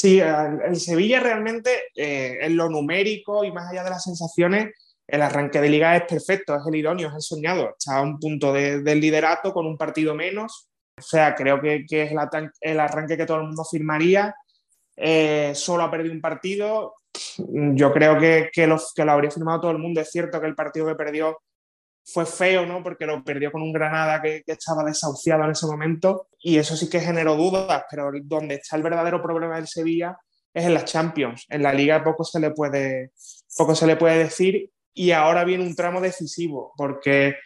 Sí, 0.00 0.20
el 0.20 0.76
Sevilla 0.76 1.18
realmente 1.18 1.70
eh, 1.96 2.38
en 2.42 2.56
lo 2.56 2.70
numérico 2.70 3.42
y 3.42 3.50
más 3.50 3.68
allá 3.68 3.82
de 3.82 3.90
las 3.90 4.04
sensaciones, 4.04 4.72
el 5.04 5.22
arranque 5.22 5.60
de 5.60 5.68
liga 5.68 5.96
es 5.96 6.04
perfecto, 6.04 6.54
es 6.54 6.62
el 6.68 6.76
idóneo, 6.76 7.08
es 7.08 7.14
el 7.16 7.20
soñado. 7.20 7.70
Está 7.76 7.96
a 7.96 8.02
un 8.02 8.20
punto 8.20 8.52
del 8.52 9.00
liderato 9.00 9.52
con 9.52 9.66
un 9.66 9.76
partido 9.76 10.14
menos. 10.14 10.68
O 10.96 11.02
sea, 11.02 11.34
creo 11.34 11.60
que, 11.60 11.84
es 11.90 12.12
el, 12.60 12.78
arranque 12.78 13.16
que 13.16 13.26
todo 13.26 13.38
el 13.38 13.46
mundo 13.46 13.64
firmaría. 13.64 14.32
Eh, 14.94 15.50
solo 15.56 15.82
ha 15.82 15.90
perdido 15.90 16.14
un 16.14 16.20
partido. 16.20 16.94
Yo 17.48 17.92
creo 17.92 18.20
que, 18.20 18.50
que, 18.52 18.72
que 18.94 19.04
lo 19.04 19.12
habría 19.12 19.32
firmado 19.32 19.62
todo 19.62 19.72
el 19.72 19.78
mundo. 19.78 20.00
Es 20.00 20.12
cierto 20.12 20.40
que 20.40 20.46
el 20.46 20.54
partido 20.54 20.86
que 20.86 20.94
perdió 20.94 21.38
fue 22.12 22.26
feo, 22.26 22.66
¿no? 22.66 22.82
Porque 22.82 23.06
lo 23.06 23.22
perdió 23.22 23.52
con 23.52 23.62
un 23.62 23.72
Granada 23.72 24.20
que, 24.22 24.42
estaba 24.46 24.84
desahuciado 24.84 25.44
en 25.44 25.50
ese 25.50 25.66
momento 25.66 26.28
y 26.40 26.56
eso 26.56 26.76
sí 26.76 26.88
que 26.88 27.00
generó 27.00 27.36
dudas, 27.36 27.84
pero 27.90 28.10
donde 28.22 28.56
está 28.56 28.76
el 28.76 28.82
verdadero 28.82 29.22
problema 29.22 29.56
del 29.56 29.68
Sevilla 29.68 30.16
es 30.54 30.64
en 30.64 30.74
las 30.74 30.86
Champions. 30.86 31.44
En 31.48 31.62
la 31.62 31.72
Liga 31.72 32.02
poco 32.02 32.24
se 32.24 32.40
le 32.40 32.50
puede, 32.50 33.12
poco 33.56 33.74
se 33.74 33.86
le 33.86 33.96
puede 33.96 34.18
decir 34.18 34.70
y 34.94 35.10
ahora 35.12 35.44
viene 35.44 35.64
un 35.64 35.76
tramo 35.76 36.00
decisivo 36.00 36.72
porque 36.76 37.36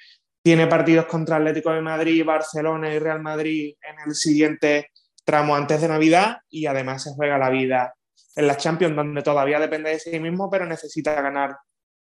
tiene 0.42 0.66
partidos 0.66 1.06
contra 1.06 1.36
Atlético 1.36 1.72
de 1.72 1.80
Madrid, 1.80 2.24
Barcelona 2.24 2.92
y 2.92 2.98
Real 2.98 3.20
Madrid 3.20 3.74
en 3.82 4.08
el 4.08 4.14
siguiente 4.14 4.90
tramo 5.24 5.54
antes 5.54 5.80
de 5.80 5.88
Navidad 5.88 6.38
y 6.48 6.66
además 6.66 7.02
se 7.04 7.14
juega 7.14 7.38
la 7.38 7.50
vida 7.50 7.94
en 8.34 8.46
la 8.46 8.56
Champions, 8.56 8.96
donde 8.96 9.22
todavía 9.22 9.60
depende 9.60 9.90
de 9.90 9.98
sí 9.98 10.18
mismo, 10.18 10.50
pero 10.50 10.66
necesita 10.66 11.20
ganar 11.20 11.56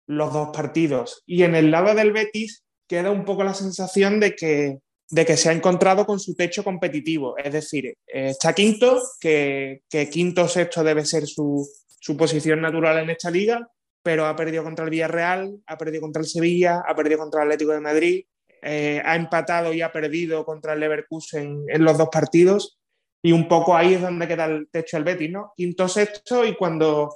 los 0.08 0.34
dos 0.34 0.50
partidos. 0.56 1.24
Y 1.26 1.44
en 1.44 1.56
el 1.56 1.72
lado 1.72 1.94
del 1.96 2.12
Betis 2.12 2.64
queda 2.88 3.12
un 3.12 3.26
poco 3.26 3.44
la 3.44 3.54
sensación 3.54 4.20
de 4.20 4.36
que, 4.36 4.80
de 5.10 5.26
que 5.26 5.38
se 5.38 5.50
ha 5.50 5.54
encontrado 5.54 6.06
con 6.06 6.20
su 6.20 6.36
techo 6.36 6.64
competitivo. 6.64 7.38
Es 7.38 7.54
decir, 7.54 7.86
eh, 7.86 7.96
está 8.08 8.54
quinto, 8.54 9.02
que, 9.20 9.82
que 9.90 10.10
quinto 10.10 10.48
sexto 10.48 10.84
debe 10.84 11.06
ser 11.06 11.26
su, 11.26 11.68
su 12.00 12.18
posición 12.18 12.62
natural 12.62 12.98
en 12.98 13.10
esta 13.12 13.32
liga, 13.32 13.70
pero 14.04 14.26
ha 14.26 14.36
perdido 14.36 14.64
contra 14.64 14.86
el 14.86 14.92
Villarreal, 14.92 15.60
ha 15.68 15.78
perdido 15.78 16.02
contra 16.02 16.22
el 16.22 16.28
Sevilla, 16.28 16.82
ha 16.86 16.96
perdido 16.96 17.20
contra 17.20 17.42
el 17.42 17.48
Atlético 17.48 17.72
de 17.72 17.80
Madrid, 17.80 18.26
eh, 18.64 19.02
ha 19.06 19.16
empatado 19.16 19.74
y 19.74 19.82
ha 19.82 19.92
perdido 19.92 20.44
contra 20.44 20.74
el 20.74 20.80
Leverkusen 20.80 21.66
en 21.68 21.84
los 21.84 21.98
dos 21.98 22.10
partidos. 22.12 22.80
Y 23.24 23.32
un 23.32 23.48
poco 23.48 23.76
ahí 23.76 23.94
es 23.94 24.02
donde 24.02 24.28
queda 24.28 24.46
el 24.46 24.68
techo 24.72 24.98
del 24.98 25.04
Betis, 25.04 25.32
¿no? 25.32 25.54
Quinto, 25.56 25.88
sexto, 25.88 26.44
y 26.44 26.56
cuando, 26.56 27.14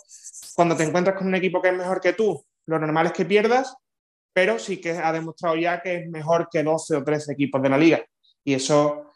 cuando 0.55 0.77
te 0.77 0.83
encuentras 0.83 1.17
con 1.17 1.27
un 1.27 1.35
equipo 1.35 1.61
que 1.61 1.69
es 1.69 1.73
mejor 1.73 1.99
que 1.99 2.13
tú, 2.13 2.45
lo 2.67 2.79
normal 2.79 3.07
es 3.07 3.13
que 3.13 3.25
pierdas, 3.25 3.75
pero 4.33 4.59
sí 4.59 4.81
que 4.81 4.91
ha 4.91 5.11
demostrado 5.13 5.55
ya 5.55 5.81
que 5.81 5.95
es 5.97 6.09
mejor 6.09 6.49
que 6.51 6.63
12 6.63 6.97
o 6.97 7.03
13 7.03 7.33
equipos 7.33 7.61
de 7.61 7.69
la 7.69 7.77
liga. 7.77 8.05
Y 8.43 8.53
eso 8.53 9.11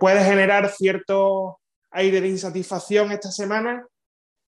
puede 0.00 0.24
generar 0.24 0.68
cierto 0.70 1.60
aire 1.92 2.20
de 2.20 2.28
insatisfacción 2.28 3.12
esta 3.12 3.30
semana, 3.30 3.86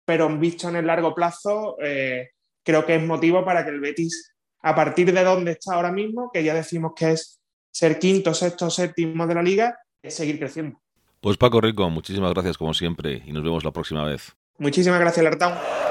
pero 0.05 0.29
visto 0.37 0.69
en 0.69 0.77
el 0.77 0.87
largo 0.87 1.13
plazo, 1.13 1.77
eh, 1.81 2.29
creo 2.63 2.85
que 2.85 2.95
es 2.95 3.03
motivo 3.03 3.45
para 3.45 3.63
que 3.63 3.71
el 3.71 3.79
Betis, 3.79 4.33
a 4.61 4.75
partir 4.75 5.13
de 5.13 5.23
donde 5.23 5.51
está 5.51 5.75
ahora 5.75 5.91
mismo, 5.91 6.29
que 6.33 6.43
ya 6.43 6.53
decimos 6.53 6.93
que 6.95 7.11
es 7.11 7.39
ser 7.71 7.99
quinto, 7.99 8.33
sexto, 8.33 8.69
séptimo 8.69 9.25
de 9.27 9.35
la 9.35 9.43
liga, 9.43 9.79
es 10.01 10.15
seguir 10.15 10.39
creciendo. 10.39 10.81
Pues 11.21 11.37
Paco 11.37 11.61
Rico, 11.61 11.89
muchísimas 11.89 12.33
gracias 12.33 12.57
como 12.57 12.73
siempre 12.73 13.23
y 13.25 13.31
nos 13.31 13.43
vemos 13.43 13.63
la 13.63 13.71
próxima 13.71 14.03
vez. 14.05 14.35
Muchísimas 14.57 14.99
gracias, 14.99 15.23
Lertown. 15.23 15.86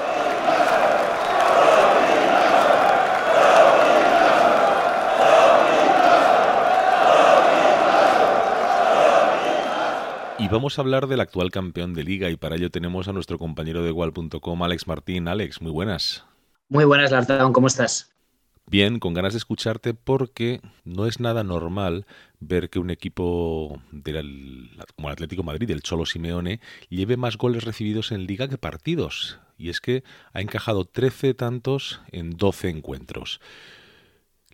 Y 10.47 10.49
vamos 10.49 10.79
a 10.79 10.83
hablar 10.83 11.09
del 11.09 11.19
actual 11.19 11.51
campeón 11.51 11.93
de 11.93 12.05
liga 12.05 12.31
y 12.31 12.37
para 12.37 12.55
ello 12.55 12.71
tenemos 12.71 13.09
a 13.09 13.13
nuestro 13.13 13.37
compañero 13.37 13.83
de 13.83 13.89
igual.com, 13.89 14.63
Alex 14.63 14.87
Martín. 14.87 15.27
Alex, 15.27 15.61
muy 15.61 15.73
buenas. 15.73 16.25
Muy 16.69 16.85
buenas, 16.85 17.11
Lartón, 17.11 17.53
¿cómo 17.53 17.67
estás? 17.67 18.13
Bien, 18.65 19.01
con 19.01 19.13
ganas 19.13 19.33
de 19.33 19.39
escucharte 19.39 19.93
porque 19.93 20.61
no 20.85 21.07
es 21.07 21.19
nada 21.19 21.43
normal 21.43 22.07
ver 22.39 22.71
que 22.71 22.79
un 22.79 22.91
equipo 22.91 23.83
del, 23.91 24.71
como 24.95 25.09
el 25.09 25.15
Atlético 25.15 25.43
Madrid, 25.43 25.69
el 25.73 25.83
Cholo 25.83 26.07
Simeone, 26.07 26.61
lleve 26.91 27.17
más 27.17 27.39
goles 27.39 27.65
recibidos 27.65 28.13
en 28.13 28.29
liga 28.29 28.47
que 28.47 28.57
partidos. 28.57 29.41
Y 29.59 29.71
es 29.71 29.81
que 29.81 30.05
ha 30.33 30.43
encajado 30.43 30.85
13 30.85 31.35
tantos 31.35 32.01
en 32.13 32.31
12 32.31 32.69
encuentros. 32.69 33.41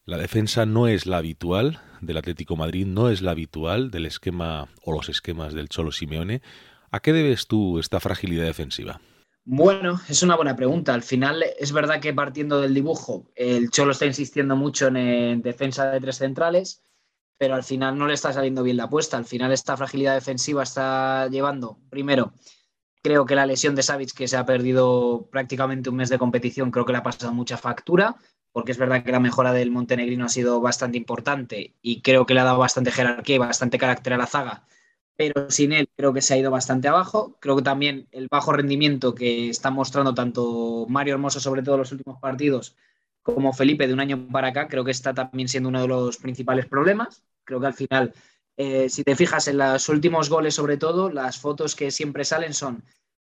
La 0.04 0.18
defensa 0.18 0.66
no 0.66 0.88
es 0.88 1.06
la 1.06 1.18
habitual 1.18 1.80
del 2.00 2.16
Atlético 2.16 2.56
Madrid, 2.56 2.86
no 2.86 3.08
es 3.08 3.22
la 3.22 3.30
habitual 3.30 3.92
del 3.92 4.06
esquema 4.06 4.68
o 4.82 4.92
los 4.92 5.08
esquemas 5.08 5.54
del 5.54 5.68
Cholo 5.68 5.92
Simeone. 5.92 6.42
¿A 6.90 6.98
qué 6.98 7.12
debes 7.12 7.46
tú 7.46 7.78
esta 7.78 8.00
fragilidad 8.00 8.44
defensiva? 8.44 9.00
Bueno, 9.44 10.00
es 10.08 10.24
una 10.24 10.34
buena 10.34 10.56
pregunta. 10.56 10.92
Al 10.92 11.04
final 11.04 11.44
es 11.56 11.70
verdad 11.70 12.00
que 12.00 12.12
partiendo 12.12 12.60
del 12.60 12.74
dibujo, 12.74 13.30
el 13.36 13.70
Cholo 13.70 13.92
está 13.92 14.04
insistiendo 14.04 14.56
mucho 14.56 14.88
en, 14.88 15.40
defensa 15.40 15.92
de 15.92 16.00
tres 16.00 16.16
centrales, 16.16 16.82
pero 17.38 17.54
al 17.54 17.62
final 17.62 17.96
no 17.96 18.08
le 18.08 18.14
está 18.14 18.32
saliendo 18.32 18.64
bien 18.64 18.78
la 18.78 18.84
apuesta. 18.84 19.16
Al 19.16 19.24
final 19.24 19.52
esta 19.52 19.76
fragilidad 19.76 20.14
defensiva 20.14 20.64
está 20.64 21.28
llevando, 21.28 21.78
primero, 21.90 22.32
creo 23.04 23.24
que 23.24 23.36
la 23.36 23.46
lesión 23.46 23.76
de 23.76 23.84
Savic, 23.84 24.14
que 24.14 24.26
se 24.26 24.36
ha 24.36 24.44
perdido 24.44 25.28
prácticamente 25.30 25.90
un 25.90 25.96
mes 25.96 26.08
de 26.08 26.18
competición, 26.18 26.72
creo 26.72 26.84
que 26.84 26.92
le 26.92 26.98
ha 26.98 27.04
pasado 27.04 27.32
mucha 27.32 27.56
factura 27.56 28.16
porque 28.52 28.72
es 28.72 28.78
verdad 28.78 29.04
que 29.04 29.12
la 29.12 29.20
mejora 29.20 29.52
del 29.52 29.70
montenegrino 29.70 30.26
ha 30.26 30.28
sido 30.28 30.60
bastante 30.60 30.98
importante 30.98 31.74
y 31.82 32.02
creo 32.02 32.26
que 32.26 32.34
le 32.34 32.40
ha 32.40 32.44
dado 32.44 32.58
bastante 32.58 32.90
jerarquía 32.92 33.36
y 33.36 33.38
bastante 33.38 33.78
carácter 33.78 34.12
a 34.12 34.18
la 34.18 34.26
zaga, 34.26 34.66
pero 35.16 35.50
sin 35.50 35.72
él 35.72 35.88
creo 35.96 36.12
que 36.12 36.22
se 36.22 36.34
ha 36.34 36.38
ido 36.38 36.50
bastante 36.50 36.88
abajo. 36.88 37.36
Creo 37.40 37.56
que 37.56 37.62
también 37.62 38.08
el 38.12 38.28
bajo 38.30 38.52
rendimiento 38.52 39.14
que 39.14 39.48
está 39.48 39.70
mostrando 39.70 40.14
tanto 40.14 40.86
Mario 40.88 41.14
Hermoso, 41.14 41.40
sobre 41.40 41.62
todo 41.62 41.76
en 41.76 41.80
los 41.80 41.92
últimos 41.92 42.20
partidos, 42.20 42.76
como 43.22 43.52
Felipe 43.52 43.86
de 43.86 43.94
un 43.94 44.00
año 44.00 44.28
para 44.30 44.48
acá, 44.48 44.68
creo 44.68 44.84
que 44.84 44.90
está 44.90 45.14
también 45.14 45.48
siendo 45.48 45.68
uno 45.68 45.80
de 45.82 45.88
los 45.88 46.18
principales 46.18 46.66
problemas. 46.66 47.22
Creo 47.44 47.60
que 47.60 47.66
al 47.66 47.74
final, 47.74 48.14
eh, 48.56 48.88
si 48.88 49.04
te 49.04 49.16
fijas 49.16 49.48
en 49.48 49.58
los 49.58 49.88
últimos 49.88 50.28
goles, 50.28 50.54
sobre 50.54 50.76
todo, 50.76 51.10
las 51.10 51.38
fotos 51.38 51.76
que 51.76 51.90
siempre 51.90 52.24
salen 52.24 52.54
son 52.54 52.84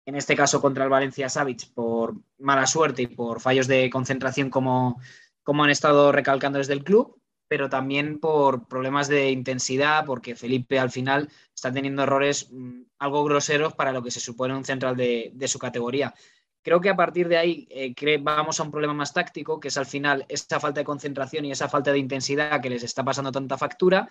en 0.07 0.17
este 0.17 0.37
caso 0.37 0.61
contra 0.61 0.85
el 0.85 0.91
Valencia 0.91 1.29
Savic 1.29 1.73
por 1.73 2.15
mala 2.39 2.67
suerte 2.67 3.03
y 3.03 3.07
por 3.07 3.41
fallos 3.41 3.67
de 3.67 3.89
concentración 3.91 4.51
como, 4.51 5.01
como 5.43 5.65
han 5.65 5.71
estado 5.71 6.13
recalcando 6.13 6.59
desde 6.59 6.75
el 6.75 6.85
club, 6.85 7.21
pero 7.49 7.69
también 7.69 8.19
por 8.19 8.67
problemas 8.69 9.09
de 9.09 9.31
intensidad, 9.31 10.05
porque 10.05 10.37
Felipe 10.37 10.79
al 10.79 10.91
final 10.91 11.31
está 11.55 11.73
teniendo 11.73 12.03
errores 12.03 12.49
mm, 12.51 12.83
algo 12.99 13.25
groseros 13.25 13.75
para 13.75 13.93
lo 13.93 14.03
que 14.03 14.11
se 14.11 14.21
supone 14.21 14.57
un 14.57 14.65
central 14.65 14.97
de, 14.97 15.33
su 15.47 15.59
categoría. 15.59 16.15
Creo 16.65 16.81
que 16.81 16.89
a 16.89 16.97
partir 16.97 17.29
de 17.29 17.37
ahí 17.37 17.69
eh, 17.71 17.95
vamos 18.23 18.59
a 18.59 18.63
un 18.63 18.71
problema 18.71 18.95
más 18.95 19.13
táctico, 19.13 19.61
que 19.61 19.69
es 19.69 19.77
al 19.77 19.85
final 19.85 20.25
esa 20.31 20.59
falta 20.59 20.81
de 20.81 20.85
concentración 20.85 21.45
y 21.45 21.53
esa 21.53 21.69
falta 21.69 21.93
de 21.93 21.99
intensidad 21.99 22.63
que 22.63 22.71
les 22.71 22.83
está 22.83 23.05
pasando 23.05 23.31
tanta 23.31 23.59
factura, 23.59 24.09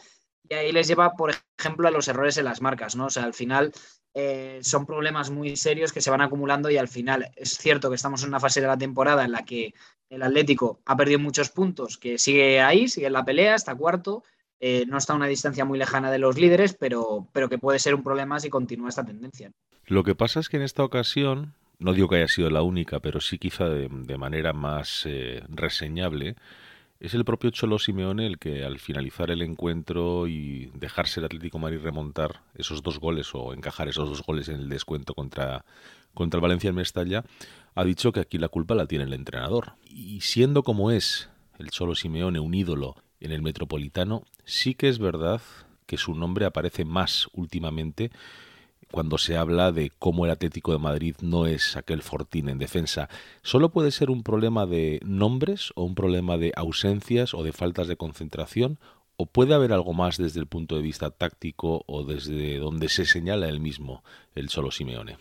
y 0.48 0.54
ahí 0.54 0.72
les 0.72 0.88
lleva, 0.88 1.14
por 1.14 1.34
ejemplo, 1.58 1.88
a 1.88 1.92
los 1.92 2.08
errores 2.08 2.38
en 2.38 2.46
las 2.46 2.62
marcas, 2.62 2.96
¿no? 2.96 3.06
O 3.06 3.10
sea, 3.10 3.24
al 3.24 3.34
final 3.34 3.74
eh, 4.14 4.60
son 4.62 4.86
problemas 4.86 5.32
muy 5.32 5.56
serios 5.56 5.92
que 5.92 6.02
se 6.02 6.12
van 6.12 6.22
acumulando 6.22 6.70
y 6.70 6.78
al 6.78 6.88
final 6.88 7.32
es 7.36 7.58
cierto 7.58 7.90
que 7.90 7.96
estamos 7.96 8.22
en 8.22 8.30
una 8.30 8.40
fase 8.40 8.62
de 8.62 8.68
la 8.68 8.78
temporada 8.78 9.26
en 9.26 9.32
la 9.32 9.44
que 9.44 9.74
el 10.10 10.22
Atlético 10.22 10.80
ha 10.86 10.96
perdido 10.96 11.18
muchos 11.18 11.50
puntos, 11.50 11.98
que 11.98 12.20
sigue 12.20 12.62
ahí, 12.62 12.88
sigue 12.88 13.08
en 13.08 13.14
la 13.14 13.26
pelea, 13.26 13.56
está 13.56 13.74
cuarto, 13.74 14.24
eh, 14.60 14.86
no 14.88 15.00
está 15.00 15.14
a 15.14 15.16
una 15.16 15.26
distancia 15.28 15.66
muy 15.66 15.80
lejana 15.80 16.12
de 16.12 16.20
los 16.20 16.38
líderes, 16.38 16.76
pero, 16.76 17.28
pero 17.34 17.50
que 17.50 17.58
puede 17.58 17.80
ser 17.80 17.96
un 17.96 18.04
problema 18.04 18.40
si 18.40 18.52
continúa 18.52 18.90
esta 18.90 19.04
tendencia. 19.04 19.52
Lo 19.86 20.04
que 20.04 20.14
pasa 20.14 20.40
es 20.40 20.50
que 20.50 20.58
en 20.58 20.64
esta 20.64 20.84
ocasión, 20.84 21.56
no 21.80 21.94
digo 21.94 22.08
que 22.08 22.18
haya 22.18 22.28
sido 22.28 22.50
la 22.50 22.62
única, 22.62 23.00
pero 23.00 23.20
sí 23.20 23.38
quizá 23.38 23.70
de, 23.70 24.18
manera 24.18 24.54
más 24.54 25.04
eh, 25.06 25.44
reseñable, 25.50 26.36
es 27.00 27.14
el 27.14 27.26
propio 27.26 27.50
Cholo 27.50 27.80
Simeone 27.80 28.26
el 28.26 28.40
que 28.40 28.64
al 28.64 28.80
finalizar 28.80 29.30
el 29.30 29.42
encuentro 29.42 30.26
y 30.26 30.72
dejarse 30.74 31.20
el 31.20 31.26
Atlético 31.26 31.60
Madrid 31.60 31.80
remontar 31.84 32.42
esos 32.56 32.82
dos 32.82 32.98
goles 32.98 33.32
o 33.34 33.54
encajar 33.54 33.90
esos 33.90 34.08
dos 34.08 34.24
goles 34.24 34.48
en 34.48 34.56
el 34.56 34.70
descuento 34.70 35.14
contra, 35.14 35.66
contra 36.14 36.38
el 36.38 36.42
Valencia 36.42 36.70
en 36.70 36.76
Mestalla, 36.76 37.26
ha 37.76 37.84
dicho 37.84 38.14
que 38.14 38.22
aquí 38.22 38.38
la 38.38 38.48
culpa 38.48 38.74
la 38.74 38.88
tiene 38.88 39.04
el 39.04 39.14
entrenador. 39.14 39.74
Y 39.86 40.22
siendo 40.22 40.64
como 40.64 40.92
es 40.92 41.30
el 41.60 41.72
Cholo 41.72 41.94
Simeone 41.96 42.40
un 42.40 42.54
ídolo 42.54 42.96
en 43.20 43.34
el 43.34 43.42
Metropolitano, 43.42 44.24
sí 44.46 44.74
que 44.74 44.88
es 44.88 44.98
verdad 44.98 45.42
que 45.86 45.98
su 45.98 46.16
nombre 46.16 46.46
aparece 46.46 46.86
más 46.86 47.28
últimamente 47.34 48.12
cuando 48.94 49.18
se 49.18 49.38
habla 49.38 49.72
de 49.72 49.92
cómo 49.98 50.24
el 50.24 50.32
Atlético 50.32 50.72
de 50.72 50.78
Madrid 50.78 51.16
no 51.20 51.48
es 51.48 51.76
aquel 51.76 52.04
fortín 52.04 52.48
en 52.48 52.60
defensa. 52.60 53.10
¿Solo 53.42 53.70
puede 53.70 53.90
ser 53.90 54.12
un 54.12 54.22
problema 54.22 54.68
de 54.68 55.00
nombres 55.04 55.74
o 55.74 55.84
un 55.84 55.96
problema 55.96 56.38
de 56.38 56.54
ausencias 56.56 57.34
o 57.34 57.42
de 57.42 57.54
faltas 57.54 57.88
de 57.88 57.98
concentración? 57.98 58.78
¿O 59.16 59.26
puede 59.26 59.56
haber 59.56 59.74
algo 59.74 59.94
más 59.94 60.18
desde 60.18 60.40
el 60.40 60.46
punto 60.46 60.76
de 60.76 60.84
vista 60.84 61.10
táctico 61.10 61.84
o 61.88 62.04
desde 62.04 62.60
donde 62.60 62.88
se 62.88 63.06
señala 63.06 63.50
el 63.50 63.60
mismo, 63.60 64.04
el 64.36 64.48
Cholo 64.48 64.70
Simeone? 64.70 65.18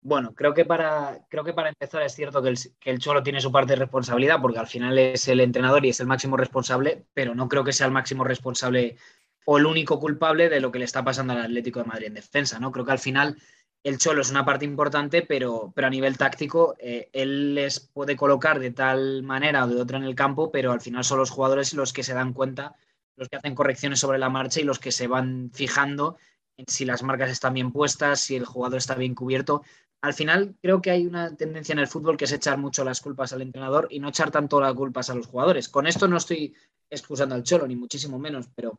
Bueno, 0.00 0.32
creo 0.34 0.54
que 0.54 0.64
para, 0.64 1.26
creo 1.28 1.44
que 1.44 1.52
para 1.52 1.68
empezar 1.68 2.00
es 2.00 2.14
cierto 2.14 2.40
que 2.42 2.48
el, 2.48 2.58
que 2.80 2.88
el, 2.88 3.00
Cholo 3.00 3.22
tiene 3.22 3.42
su 3.42 3.52
parte 3.52 3.74
de 3.74 3.80
responsabilidad 3.80 4.40
porque 4.40 4.58
al 4.58 4.66
final 4.66 4.98
es 4.98 5.28
el 5.28 5.40
entrenador 5.40 5.84
y 5.84 5.90
es 5.90 6.00
el 6.00 6.06
máximo 6.06 6.38
responsable, 6.38 7.04
pero 7.12 7.34
no 7.34 7.50
creo 7.50 7.64
que 7.64 7.74
sea 7.74 7.84
el 7.84 7.92
máximo 7.92 8.24
responsable 8.24 8.96
o 9.44 9.58
el 9.58 9.66
único 9.66 9.98
culpable 9.98 10.48
de 10.48 10.60
lo 10.60 10.70
que 10.70 10.78
le 10.78 10.84
está 10.84 11.04
pasando 11.04 11.32
al 11.32 11.42
Atlético 11.42 11.80
de 11.80 11.86
Madrid 11.86 12.06
en 12.06 12.14
defensa, 12.14 12.58
¿no? 12.58 12.70
Creo 12.72 12.84
que 12.84 12.92
al 12.92 12.98
final 12.98 13.36
el 13.82 13.98
Cholo 13.98 14.20
es 14.20 14.30
una 14.30 14.44
parte 14.44 14.64
importante, 14.64 15.22
pero, 15.22 15.72
pero 15.74 15.86
a 15.86 15.90
nivel 15.90 16.18
táctico 16.18 16.76
eh, 16.78 17.08
él 17.12 17.54
les 17.54 17.80
puede 17.80 18.14
colocar 18.16 18.58
de 18.58 18.70
tal 18.70 19.22
manera 19.22 19.64
o 19.64 19.68
de 19.68 19.80
otra 19.80 19.96
en 19.96 20.04
el 20.04 20.14
campo, 20.14 20.50
pero 20.50 20.72
al 20.72 20.80
final 20.80 21.04
son 21.04 21.18
los 21.18 21.30
jugadores 21.30 21.72
los 21.72 21.92
que 21.92 22.02
se 22.02 22.14
dan 22.14 22.34
cuenta, 22.34 22.74
los 23.16 23.28
que 23.28 23.36
hacen 23.36 23.54
correcciones 23.54 23.98
sobre 23.98 24.18
la 24.18 24.28
marcha 24.28 24.60
y 24.60 24.64
los 24.64 24.78
que 24.78 24.92
se 24.92 25.06
van 25.06 25.50
fijando 25.54 26.18
en 26.58 26.66
si 26.68 26.84
las 26.84 27.02
marcas 27.02 27.30
están 27.30 27.54
bien 27.54 27.72
puestas, 27.72 28.20
si 28.20 28.36
el 28.36 28.44
jugador 28.44 28.78
está 28.78 28.94
bien 28.94 29.14
cubierto. 29.14 29.62
Al 30.02 30.14
final 30.14 30.56
creo 30.62 30.82
que 30.82 30.90
hay 30.90 31.06
una 31.06 31.34
tendencia 31.34 31.72
en 31.72 31.78
el 31.78 31.88
fútbol 31.88 32.16
que 32.16 32.24
es 32.24 32.32
echar 32.32 32.58
mucho 32.58 32.84
las 32.84 33.00
culpas 33.00 33.32
al 33.32 33.42
entrenador 33.42 33.86
y 33.90 34.00
no 34.00 34.08
echar 34.08 34.30
tanto 34.30 34.60
las 34.60 34.74
culpas 34.74 35.08
a 35.08 35.14
los 35.14 35.26
jugadores. 35.26 35.68
Con 35.68 35.86
esto 35.86 36.06
no 36.06 36.18
estoy 36.18 36.54
excusando 36.90 37.34
al 37.34 37.44
Cholo, 37.44 37.66
ni 37.66 37.76
muchísimo 37.76 38.18
menos, 38.18 38.48
pero 38.54 38.78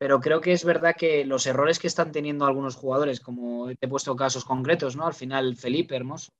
pero 0.00 0.18
creo 0.18 0.40
que 0.40 0.52
es 0.52 0.64
verdad 0.64 0.96
que 0.96 1.26
los 1.26 1.46
errores 1.46 1.78
que 1.78 1.86
están 1.86 2.10
teniendo 2.10 2.46
algunos 2.46 2.74
jugadores, 2.74 3.20
como 3.20 3.66
te 3.66 3.84
he 3.84 3.88
puesto 3.88 4.16
casos 4.16 4.46
concretos, 4.46 4.96
¿no? 4.96 5.06
Al 5.06 5.12
final 5.12 5.56
Felipe 5.56 5.94
Hermoso, 5.94 6.30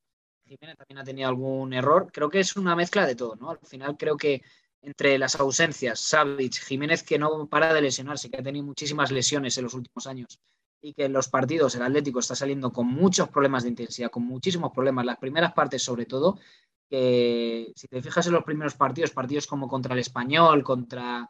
Jiménez 0.47 0.79
también 0.79 0.97
ha 0.97 1.05
tenido 1.05 1.29
algún 1.29 1.75
error, 1.75 2.09
creo 2.11 2.31
que 2.31 2.41
es 2.41 2.57
una 2.57 2.75
mezcla 2.75 3.07
de 3.07 3.17
todo, 3.17 3.37
¿no? 3.37 3.51
Al 3.51 3.59
final 3.59 3.99
creo 3.99 4.17
que 4.17 4.43
entre 4.81 5.19
las 5.19 5.39
ausencias, 5.39 6.01
Savic, 6.01 6.55
Jiménez 6.55 7.03
que 7.03 7.19
no 7.19 7.49
para 7.49 7.75
de 7.75 7.83
lesionarse, 7.83 8.31
que 8.31 8.39
ha 8.39 8.43
tenido 8.43 8.65
muchísimas 8.65 9.13
lesiones 9.13 9.59
en 9.59 9.65
los 9.65 9.75
últimos 9.75 10.07
años, 10.07 10.41
y 10.81 10.95
que 10.95 11.05
en 11.05 11.13
los 11.13 11.29
partidos 11.29 11.75
el 11.75 11.83
Atlético 11.83 12.21
está 12.21 12.35
saliendo 12.35 12.73
con 12.73 12.87
muchos 12.87 13.29
problemas 13.29 13.65
de 13.65 13.69
intensidad, 13.69 14.11
con 14.11 14.25
muchísimos 14.25 14.73
problemas, 14.73 15.05
las 15.05 15.19
primeras 15.19 15.53
partes 15.53 15.83
sobre 15.83 16.07
todo, 16.07 16.39
que 16.89 17.75
si 17.77 17.89
te 17.89 18.01
fijas 18.01 18.27
en 18.27 18.33
los 18.33 18.45
primeros 18.45 18.75
partidos, 18.75 19.11
partidos 19.11 19.47
como 19.47 19.69
contra 19.69 19.93
el 19.93 20.01
Español, 20.01 20.65
contra, 20.65 21.29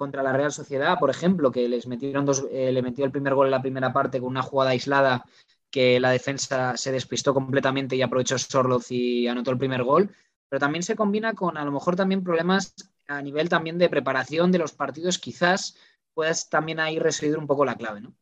contra 0.00 0.22
la 0.22 0.32
Real 0.32 0.50
Sociedad, 0.50 0.98
por 0.98 1.10
ejemplo, 1.10 1.52
que 1.52 1.68
les 1.68 1.86
metieron 1.86 2.24
dos, 2.24 2.46
eh, 2.50 2.72
le 2.72 2.80
metió 2.80 3.04
el 3.04 3.10
primer 3.10 3.34
gol 3.34 3.48
en 3.48 3.50
la 3.50 3.60
primera 3.60 3.92
parte 3.92 4.18
con 4.18 4.30
una 4.30 4.40
jugada 4.40 4.70
aislada 4.70 5.26
que 5.70 6.00
la 6.00 6.08
defensa 6.08 6.74
se 6.78 6.90
despistó 6.90 7.34
completamente 7.34 7.96
y 7.96 8.00
aprovechó 8.00 8.38
Sorloz 8.38 8.90
y 8.90 9.28
anotó 9.28 9.50
el 9.50 9.58
primer 9.58 9.82
gol, 9.82 10.08
pero 10.48 10.58
también 10.58 10.82
se 10.82 10.96
combina 10.96 11.34
con 11.34 11.58
a 11.58 11.66
lo 11.66 11.70
mejor 11.70 11.96
también 11.96 12.24
problemas 12.24 12.74
a 13.08 13.20
nivel 13.20 13.50
también 13.50 13.76
de 13.76 13.90
preparación 13.90 14.50
de 14.50 14.58
los 14.60 14.72
partidos, 14.72 15.18
quizás 15.18 15.76
puedas 16.14 16.48
también 16.48 16.80
ahí 16.80 16.98
residir 16.98 17.36
un 17.36 17.46
poco 17.46 17.66
la 17.66 17.74
clave, 17.74 18.00
¿no? 18.00 18.14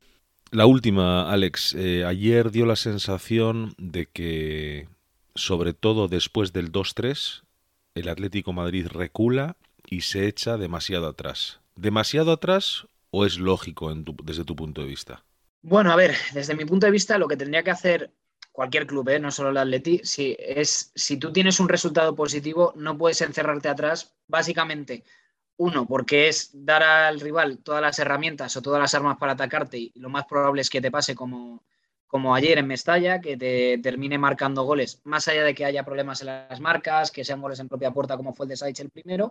La 0.50 0.66
última, 0.66 1.30
Alex. 1.30 1.76
Eh, 1.78 2.04
ayer 2.04 2.50
dio 2.50 2.66
la 2.66 2.74
sensación 2.74 3.72
de 3.78 4.06
que, 4.06 4.88
sobre 5.36 5.74
todo 5.74 6.08
después 6.08 6.52
del 6.52 6.72
2-3, 6.72 7.44
el 7.94 8.08
Atlético 8.08 8.52
Madrid 8.52 8.88
recula 8.88 9.56
y 9.86 10.00
se 10.00 10.26
echa 10.26 10.56
demasiado 10.56 11.06
atrás. 11.06 11.60
¿Demasiado 11.78 12.32
atrás 12.32 12.88
o 13.10 13.24
es 13.24 13.38
lógico 13.38 13.94
desde 14.24 14.44
tu 14.44 14.56
punto 14.56 14.80
de 14.80 14.88
vista? 14.88 15.24
Bueno, 15.62 15.92
a 15.92 15.96
ver, 15.96 16.12
desde 16.34 16.56
mi 16.56 16.64
punto 16.64 16.86
de 16.86 16.90
vista, 16.90 17.18
lo 17.18 17.28
que 17.28 17.36
tendría 17.36 17.62
que 17.62 17.70
hacer 17.70 18.10
cualquier 18.50 18.84
club, 18.84 19.08
¿eh? 19.10 19.20
no 19.20 19.30
solo 19.30 19.50
el 19.50 19.58
Atleti, 19.58 20.00
si, 20.02 20.36
es, 20.40 20.90
si 20.96 21.18
tú 21.18 21.32
tienes 21.32 21.60
un 21.60 21.68
resultado 21.68 22.16
positivo, 22.16 22.72
no 22.74 22.98
puedes 22.98 23.20
encerrarte 23.20 23.68
atrás, 23.68 24.12
básicamente 24.26 25.04
uno, 25.56 25.86
porque 25.86 26.26
es 26.26 26.50
dar 26.52 26.82
al 26.82 27.20
rival 27.20 27.58
todas 27.58 27.80
las 27.80 28.00
herramientas 28.00 28.56
o 28.56 28.62
todas 28.62 28.80
las 28.80 28.94
armas 28.94 29.16
para 29.16 29.34
atacarte 29.34 29.78
y 29.78 29.92
lo 29.94 30.08
más 30.08 30.24
probable 30.26 30.62
es 30.62 30.70
que 30.70 30.80
te 30.80 30.90
pase 30.90 31.14
como, 31.14 31.62
como 32.08 32.34
ayer 32.34 32.58
en 32.58 32.66
Mestalla, 32.66 33.20
que 33.20 33.36
te 33.36 33.78
termine 33.78 34.18
marcando 34.18 34.64
goles, 34.64 35.00
más 35.04 35.28
allá 35.28 35.44
de 35.44 35.54
que 35.54 35.64
haya 35.64 35.84
problemas 35.84 36.22
en 36.22 36.26
las 36.26 36.58
marcas, 36.58 37.12
que 37.12 37.24
sean 37.24 37.40
goles 37.40 37.60
en 37.60 37.68
propia 37.68 37.92
puerta 37.92 38.16
como 38.16 38.34
fue 38.34 38.46
el 38.46 38.50
de 38.50 38.56
Saich 38.56 38.80
el 38.80 38.90
primero, 38.90 39.30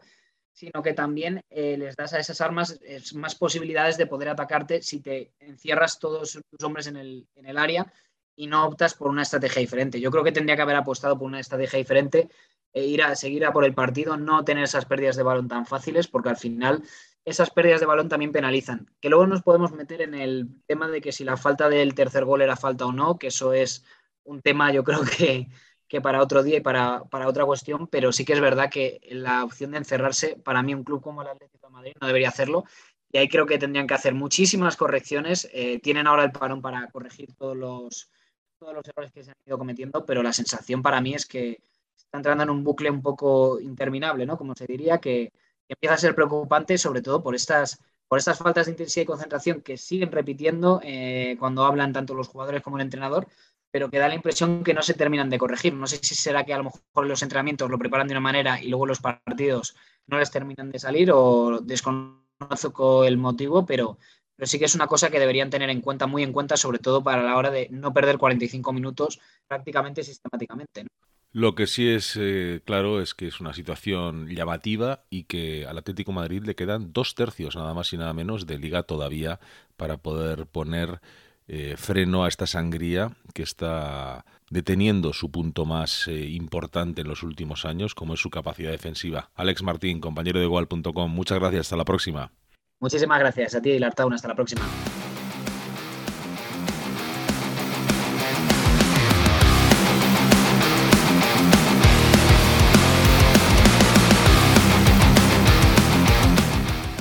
sino 0.57 0.81
que 0.81 0.93
también 0.93 1.41
eh, 1.51 1.77
les 1.77 1.95
das 1.95 2.13
a 2.13 2.19
esas 2.19 2.41
armas 2.41 2.79
más 3.13 3.35
posibilidades 3.35 3.95
de 3.95 4.07
poder 4.07 4.29
atacarte 4.29 4.81
si 4.81 5.01
te 5.01 5.31
encierras 5.39 5.99
todos 5.99 6.39
tus 6.49 6.63
hombres 6.63 6.87
en 6.87 6.97
el, 6.97 7.27
en 7.35 7.45
el 7.45 7.59
área 7.59 7.93
y 8.35 8.47
no 8.47 8.65
optas 8.65 8.95
por 8.95 9.09
una 9.09 9.21
estrategia 9.21 9.59
diferente. 9.59 10.01
Yo 10.01 10.09
creo 10.09 10.23
que 10.23 10.31
tendría 10.31 10.55
que 10.55 10.63
haber 10.63 10.75
apostado 10.75 11.15
por 11.15 11.27
una 11.27 11.39
estrategia 11.39 11.77
diferente 11.77 12.27
e 12.73 12.85
ir 12.85 13.03
a 13.03 13.15
seguir 13.15 13.45
a 13.45 13.53
por 13.53 13.65
el 13.65 13.75
partido, 13.75 14.17
no 14.17 14.43
tener 14.43 14.63
esas 14.63 14.85
pérdidas 14.85 15.15
de 15.15 15.21
balón 15.21 15.47
tan 15.47 15.67
fáciles, 15.67 16.07
porque 16.07 16.29
al 16.29 16.37
final 16.37 16.81
esas 17.23 17.51
pérdidas 17.51 17.79
de 17.79 17.85
balón 17.85 18.09
también 18.09 18.31
penalizan. 18.31 18.89
Que 18.99 19.09
luego 19.09 19.27
nos 19.27 19.43
podemos 19.43 19.73
meter 19.73 20.01
en 20.01 20.15
el 20.15 20.49
tema 20.65 20.87
de 20.87 21.01
que 21.01 21.11
si 21.11 21.23
la 21.23 21.37
falta 21.37 21.69
del 21.69 21.93
tercer 21.93 22.25
gol 22.25 22.41
era 22.41 22.55
falta 22.55 22.87
o 22.87 22.91
no, 22.91 23.19
que 23.19 23.27
eso 23.27 23.53
es 23.53 23.85
un 24.23 24.41
tema 24.41 24.71
yo 24.71 24.83
creo 24.83 25.01
que, 25.17 25.49
que 25.87 26.01
para 26.01 26.21
otro 26.21 26.43
día 26.43 26.57
y 26.57 26.61
para, 26.61 27.03
para, 27.05 27.27
otra 27.27 27.45
cuestión, 27.45 27.87
pero 27.87 28.11
sí 28.11 28.25
que 28.25 28.33
es 28.33 28.41
verdad 28.41 28.69
que 28.69 28.99
la 29.09 29.43
opción 29.43 29.71
de 29.71 29.77
encerrarse, 29.77 30.37
para 30.43 30.61
mí 30.61 30.73
un 30.73 30.83
club 30.83 31.01
como 31.01 31.21
el 31.21 31.29
Atlético 31.29 31.67
de 31.67 31.73
Madrid 31.73 31.93
no 31.99 32.07
debería 32.07 32.29
hacerlo. 32.29 32.65
Y 33.09 33.17
ahí 33.17 33.29
creo 33.29 33.45
que 33.45 33.57
tendrían 33.57 33.87
que 33.87 33.93
hacer 33.93 34.13
muchísimas 34.13 34.75
correcciones. 34.75 35.49
Eh, 35.53 35.79
tienen 35.79 36.07
ahora 36.07 36.25
el 36.25 36.31
parón 36.31 36.61
para 36.61 36.87
corregir 36.87 37.33
todos 37.35 37.55
los, 37.55 38.11
todos 38.59 38.73
los 38.73 38.87
errores 38.87 39.11
que 39.11 39.23
se 39.23 39.31
han 39.31 39.37
ido 39.45 39.57
cometiendo, 39.57 40.05
pero 40.05 40.21
la 40.21 40.33
sensación 40.33 40.81
para 40.81 40.99
mí 40.99 41.13
es 41.13 41.25
que 41.25 41.61
está 41.95 42.17
entrando 42.17 42.43
en 42.43 42.49
un 42.49 42.63
bucle 42.63 42.89
un 42.89 43.01
poco 43.01 43.59
interminable, 43.59 44.25
¿no? 44.25 44.37
Como 44.37 44.53
se 44.55 44.65
diría, 44.65 44.97
que, 44.97 45.31
empieza 45.69 45.95
a 45.95 45.97
ser 45.97 46.15
preocupante, 46.15 46.77
sobre 46.77 47.01
todo 47.01 47.21
por 47.21 47.35
estas, 47.35 47.79
por 48.07 48.19
estas 48.19 48.37
faltas 48.37 48.65
de 48.65 48.71
intensidad 48.71 49.03
y 49.03 49.05
concentración 49.05 49.61
que 49.61 49.77
siguen 49.77 50.11
repitiendo 50.11 50.79
eh, 50.83 51.35
cuando 51.39 51.65
hablan 51.65 51.93
tanto 51.93 52.13
los 52.13 52.27
jugadores 52.29 52.61
como 52.61 52.77
el 52.77 52.83
entrenador, 52.83 53.27
pero 53.77 53.91
que 53.91 53.99
da 53.99 54.07
la 54.07 54.15
impresión 54.15 54.63
que 54.63 54.73
no 54.73 54.81
se 54.81 54.95
terminan 54.95 55.29
de 55.29 55.37
corregir. 55.37 55.71
No 55.75 55.85
sé 55.85 55.99
si 56.01 56.15
será 56.15 56.43
que 56.43 56.51
a 56.51 56.57
lo 56.57 56.63
mejor 56.63 57.05
los 57.05 57.21
entrenamientos 57.21 57.69
lo 57.69 57.77
preparan 57.77 58.07
de 58.07 58.15
una 58.15 58.21
manera 58.21 58.59
y 58.59 58.69
luego 58.69 58.87
los 58.87 58.99
partidos 58.99 59.75
no 60.07 60.17
les 60.17 60.31
terminan 60.31 60.71
de 60.71 60.79
salir 60.79 61.11
o 61.11 61.59
desconozco 61.61 63.03
el 63.03 63.17
motivo, 63.17 63.67
pero, 63.67 63.99
pero 64.35 64.47
sí 64.47 64.57
que 64.57 64.65
es 64.65 64.73
una 64.73 64.87
cosa 64.87 65.11
que 65.11 65.19
deberían 65.19 65.51
tener 65.51 65.69
en 65.69 65.81
cuenta, 65.81 66.07
muy 66.07 66.23
en 66.23 66.33
cuenta, 66.33 66.57
sobre 66.57 66.79
todo 66.79 67.03
para 67.03 67.21
la 67.21 67.37
hora 67.37 67.51
de 67.51 67.67
no 67.69 67.93
perder 67.93 68.17
45 68.17 68.73
minutos 68.73 69.19
prácticamente 69.47 70.03
sistemáticamente. 70.03 70.87
Lo 71.31 71.53
que 71.53 71.67
sí 71.67 71.87
es 71.87 72.17
eh, 72.19 72.63
claro 72.65 72.99
es 72.99 73.13
que 73.13 73.27
es 73.27 73.39
una 73.39 73.53
situación 73.53 74.27
llamativa 74.27 75.03
y 75.11 75.25
que 75.25 75.67
al 75.67 75.77
Atlético 75.77 76.11
Madrid 76.11 76.41
le 76.43 76.55
quedan 76.55 76.93
dos 76.93 77.13
tercios, 77.13 77.55
nada 77.55 77.75
más 77.75 77.93
y 77.93 77.97
nada 77.97 78.15
menos, 78.15 78.47
de 78.47 78.57
liga 78.57 78.81
todavía 78.81 79.39
para 79.75 79.97
poder 79.97 80.47
poner 80.47 80.99
eh, 81.47 81.75
freno 81.77 82.23
a 82.23 82.27
esta 82.27 82.45
sangría 82.45 83.11
que 83.33 83.43
está 83.43 84.25
deteniendo 84.49 85.13
su 85.13 85.31
punto 85.31 85.65
más 85.65 86.07
eh, 86.07 86.27
importante 86.29 87.01
en 87.01 87.07
los 87.07 87.23
últimos 87.23 87.65
años, 87.65 87.95
como 87.95 88.13
es 88.13 88.19
su 88.19 88.29
capacidad 88.29 88.71
defensiva. 88.71 89.29
Alex 89.35 89.63
Martín, 89.63 89.99
compañero 89.99 90.39
de 90.39 90.45
Goal.com, 90.45 91.11
muchas 91.11 91.39
gracias, 91.39 91.67
hasta 91.67 91.77
la 91.77 91.85
próxima. 91.85 92.31
Muchísimas 92.79 93.19
gracias 93.19 93.55
a 93.55 93.61
ti, 93.61 93.79
Lartaun, 93.79 94.13
hasta 94.13 94.27
la 94.27 94.35
próxima. 94.35 94.61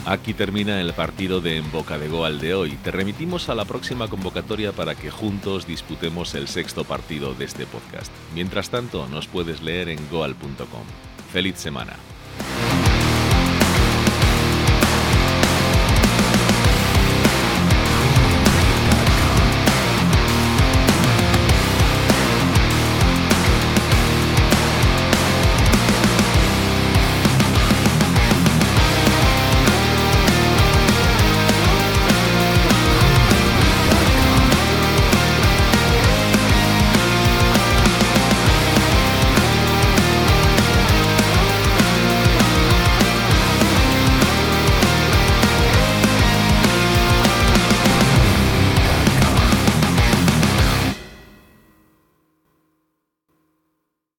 Aquí 0.07 0.35
termina 0.35 0.81
el 0.81 0.93
partido 0.93 1.41
de 1.41 1.57
En 1.57 1.73
Boca 1.73 1.99
de 1.99 2.07
Goal 2.07 2.39
de 2.39 2.55
hoy. 2.55 2.77
Te 2.77 2.93
remitimos 2.93 3.49
a 3.49 3.57
la 3.57 3.65
próxima 3.65 4.07
convocatoria 4.07 4.71
para 4.71 4.95
que 4.95 5.11
juntos 5.11 5.67
disputemos 5.67 6.37
el 6.37 6.47
sexto 6.47 6.85
partido 6.85 7.35
de 7.35 7.45
este 7.45 7.67
podcast. 7.67 8.13
Mientras 8.33 8.71
tanto, 8.71 9.09
nos 9.09 9.27
puedes 9.27 9.63
leer 9.63 9.89
en 9.89 9.99
goal.com. 10.09 10.85
¡Feliz 11.33 11.57
semana! 11.59 11.95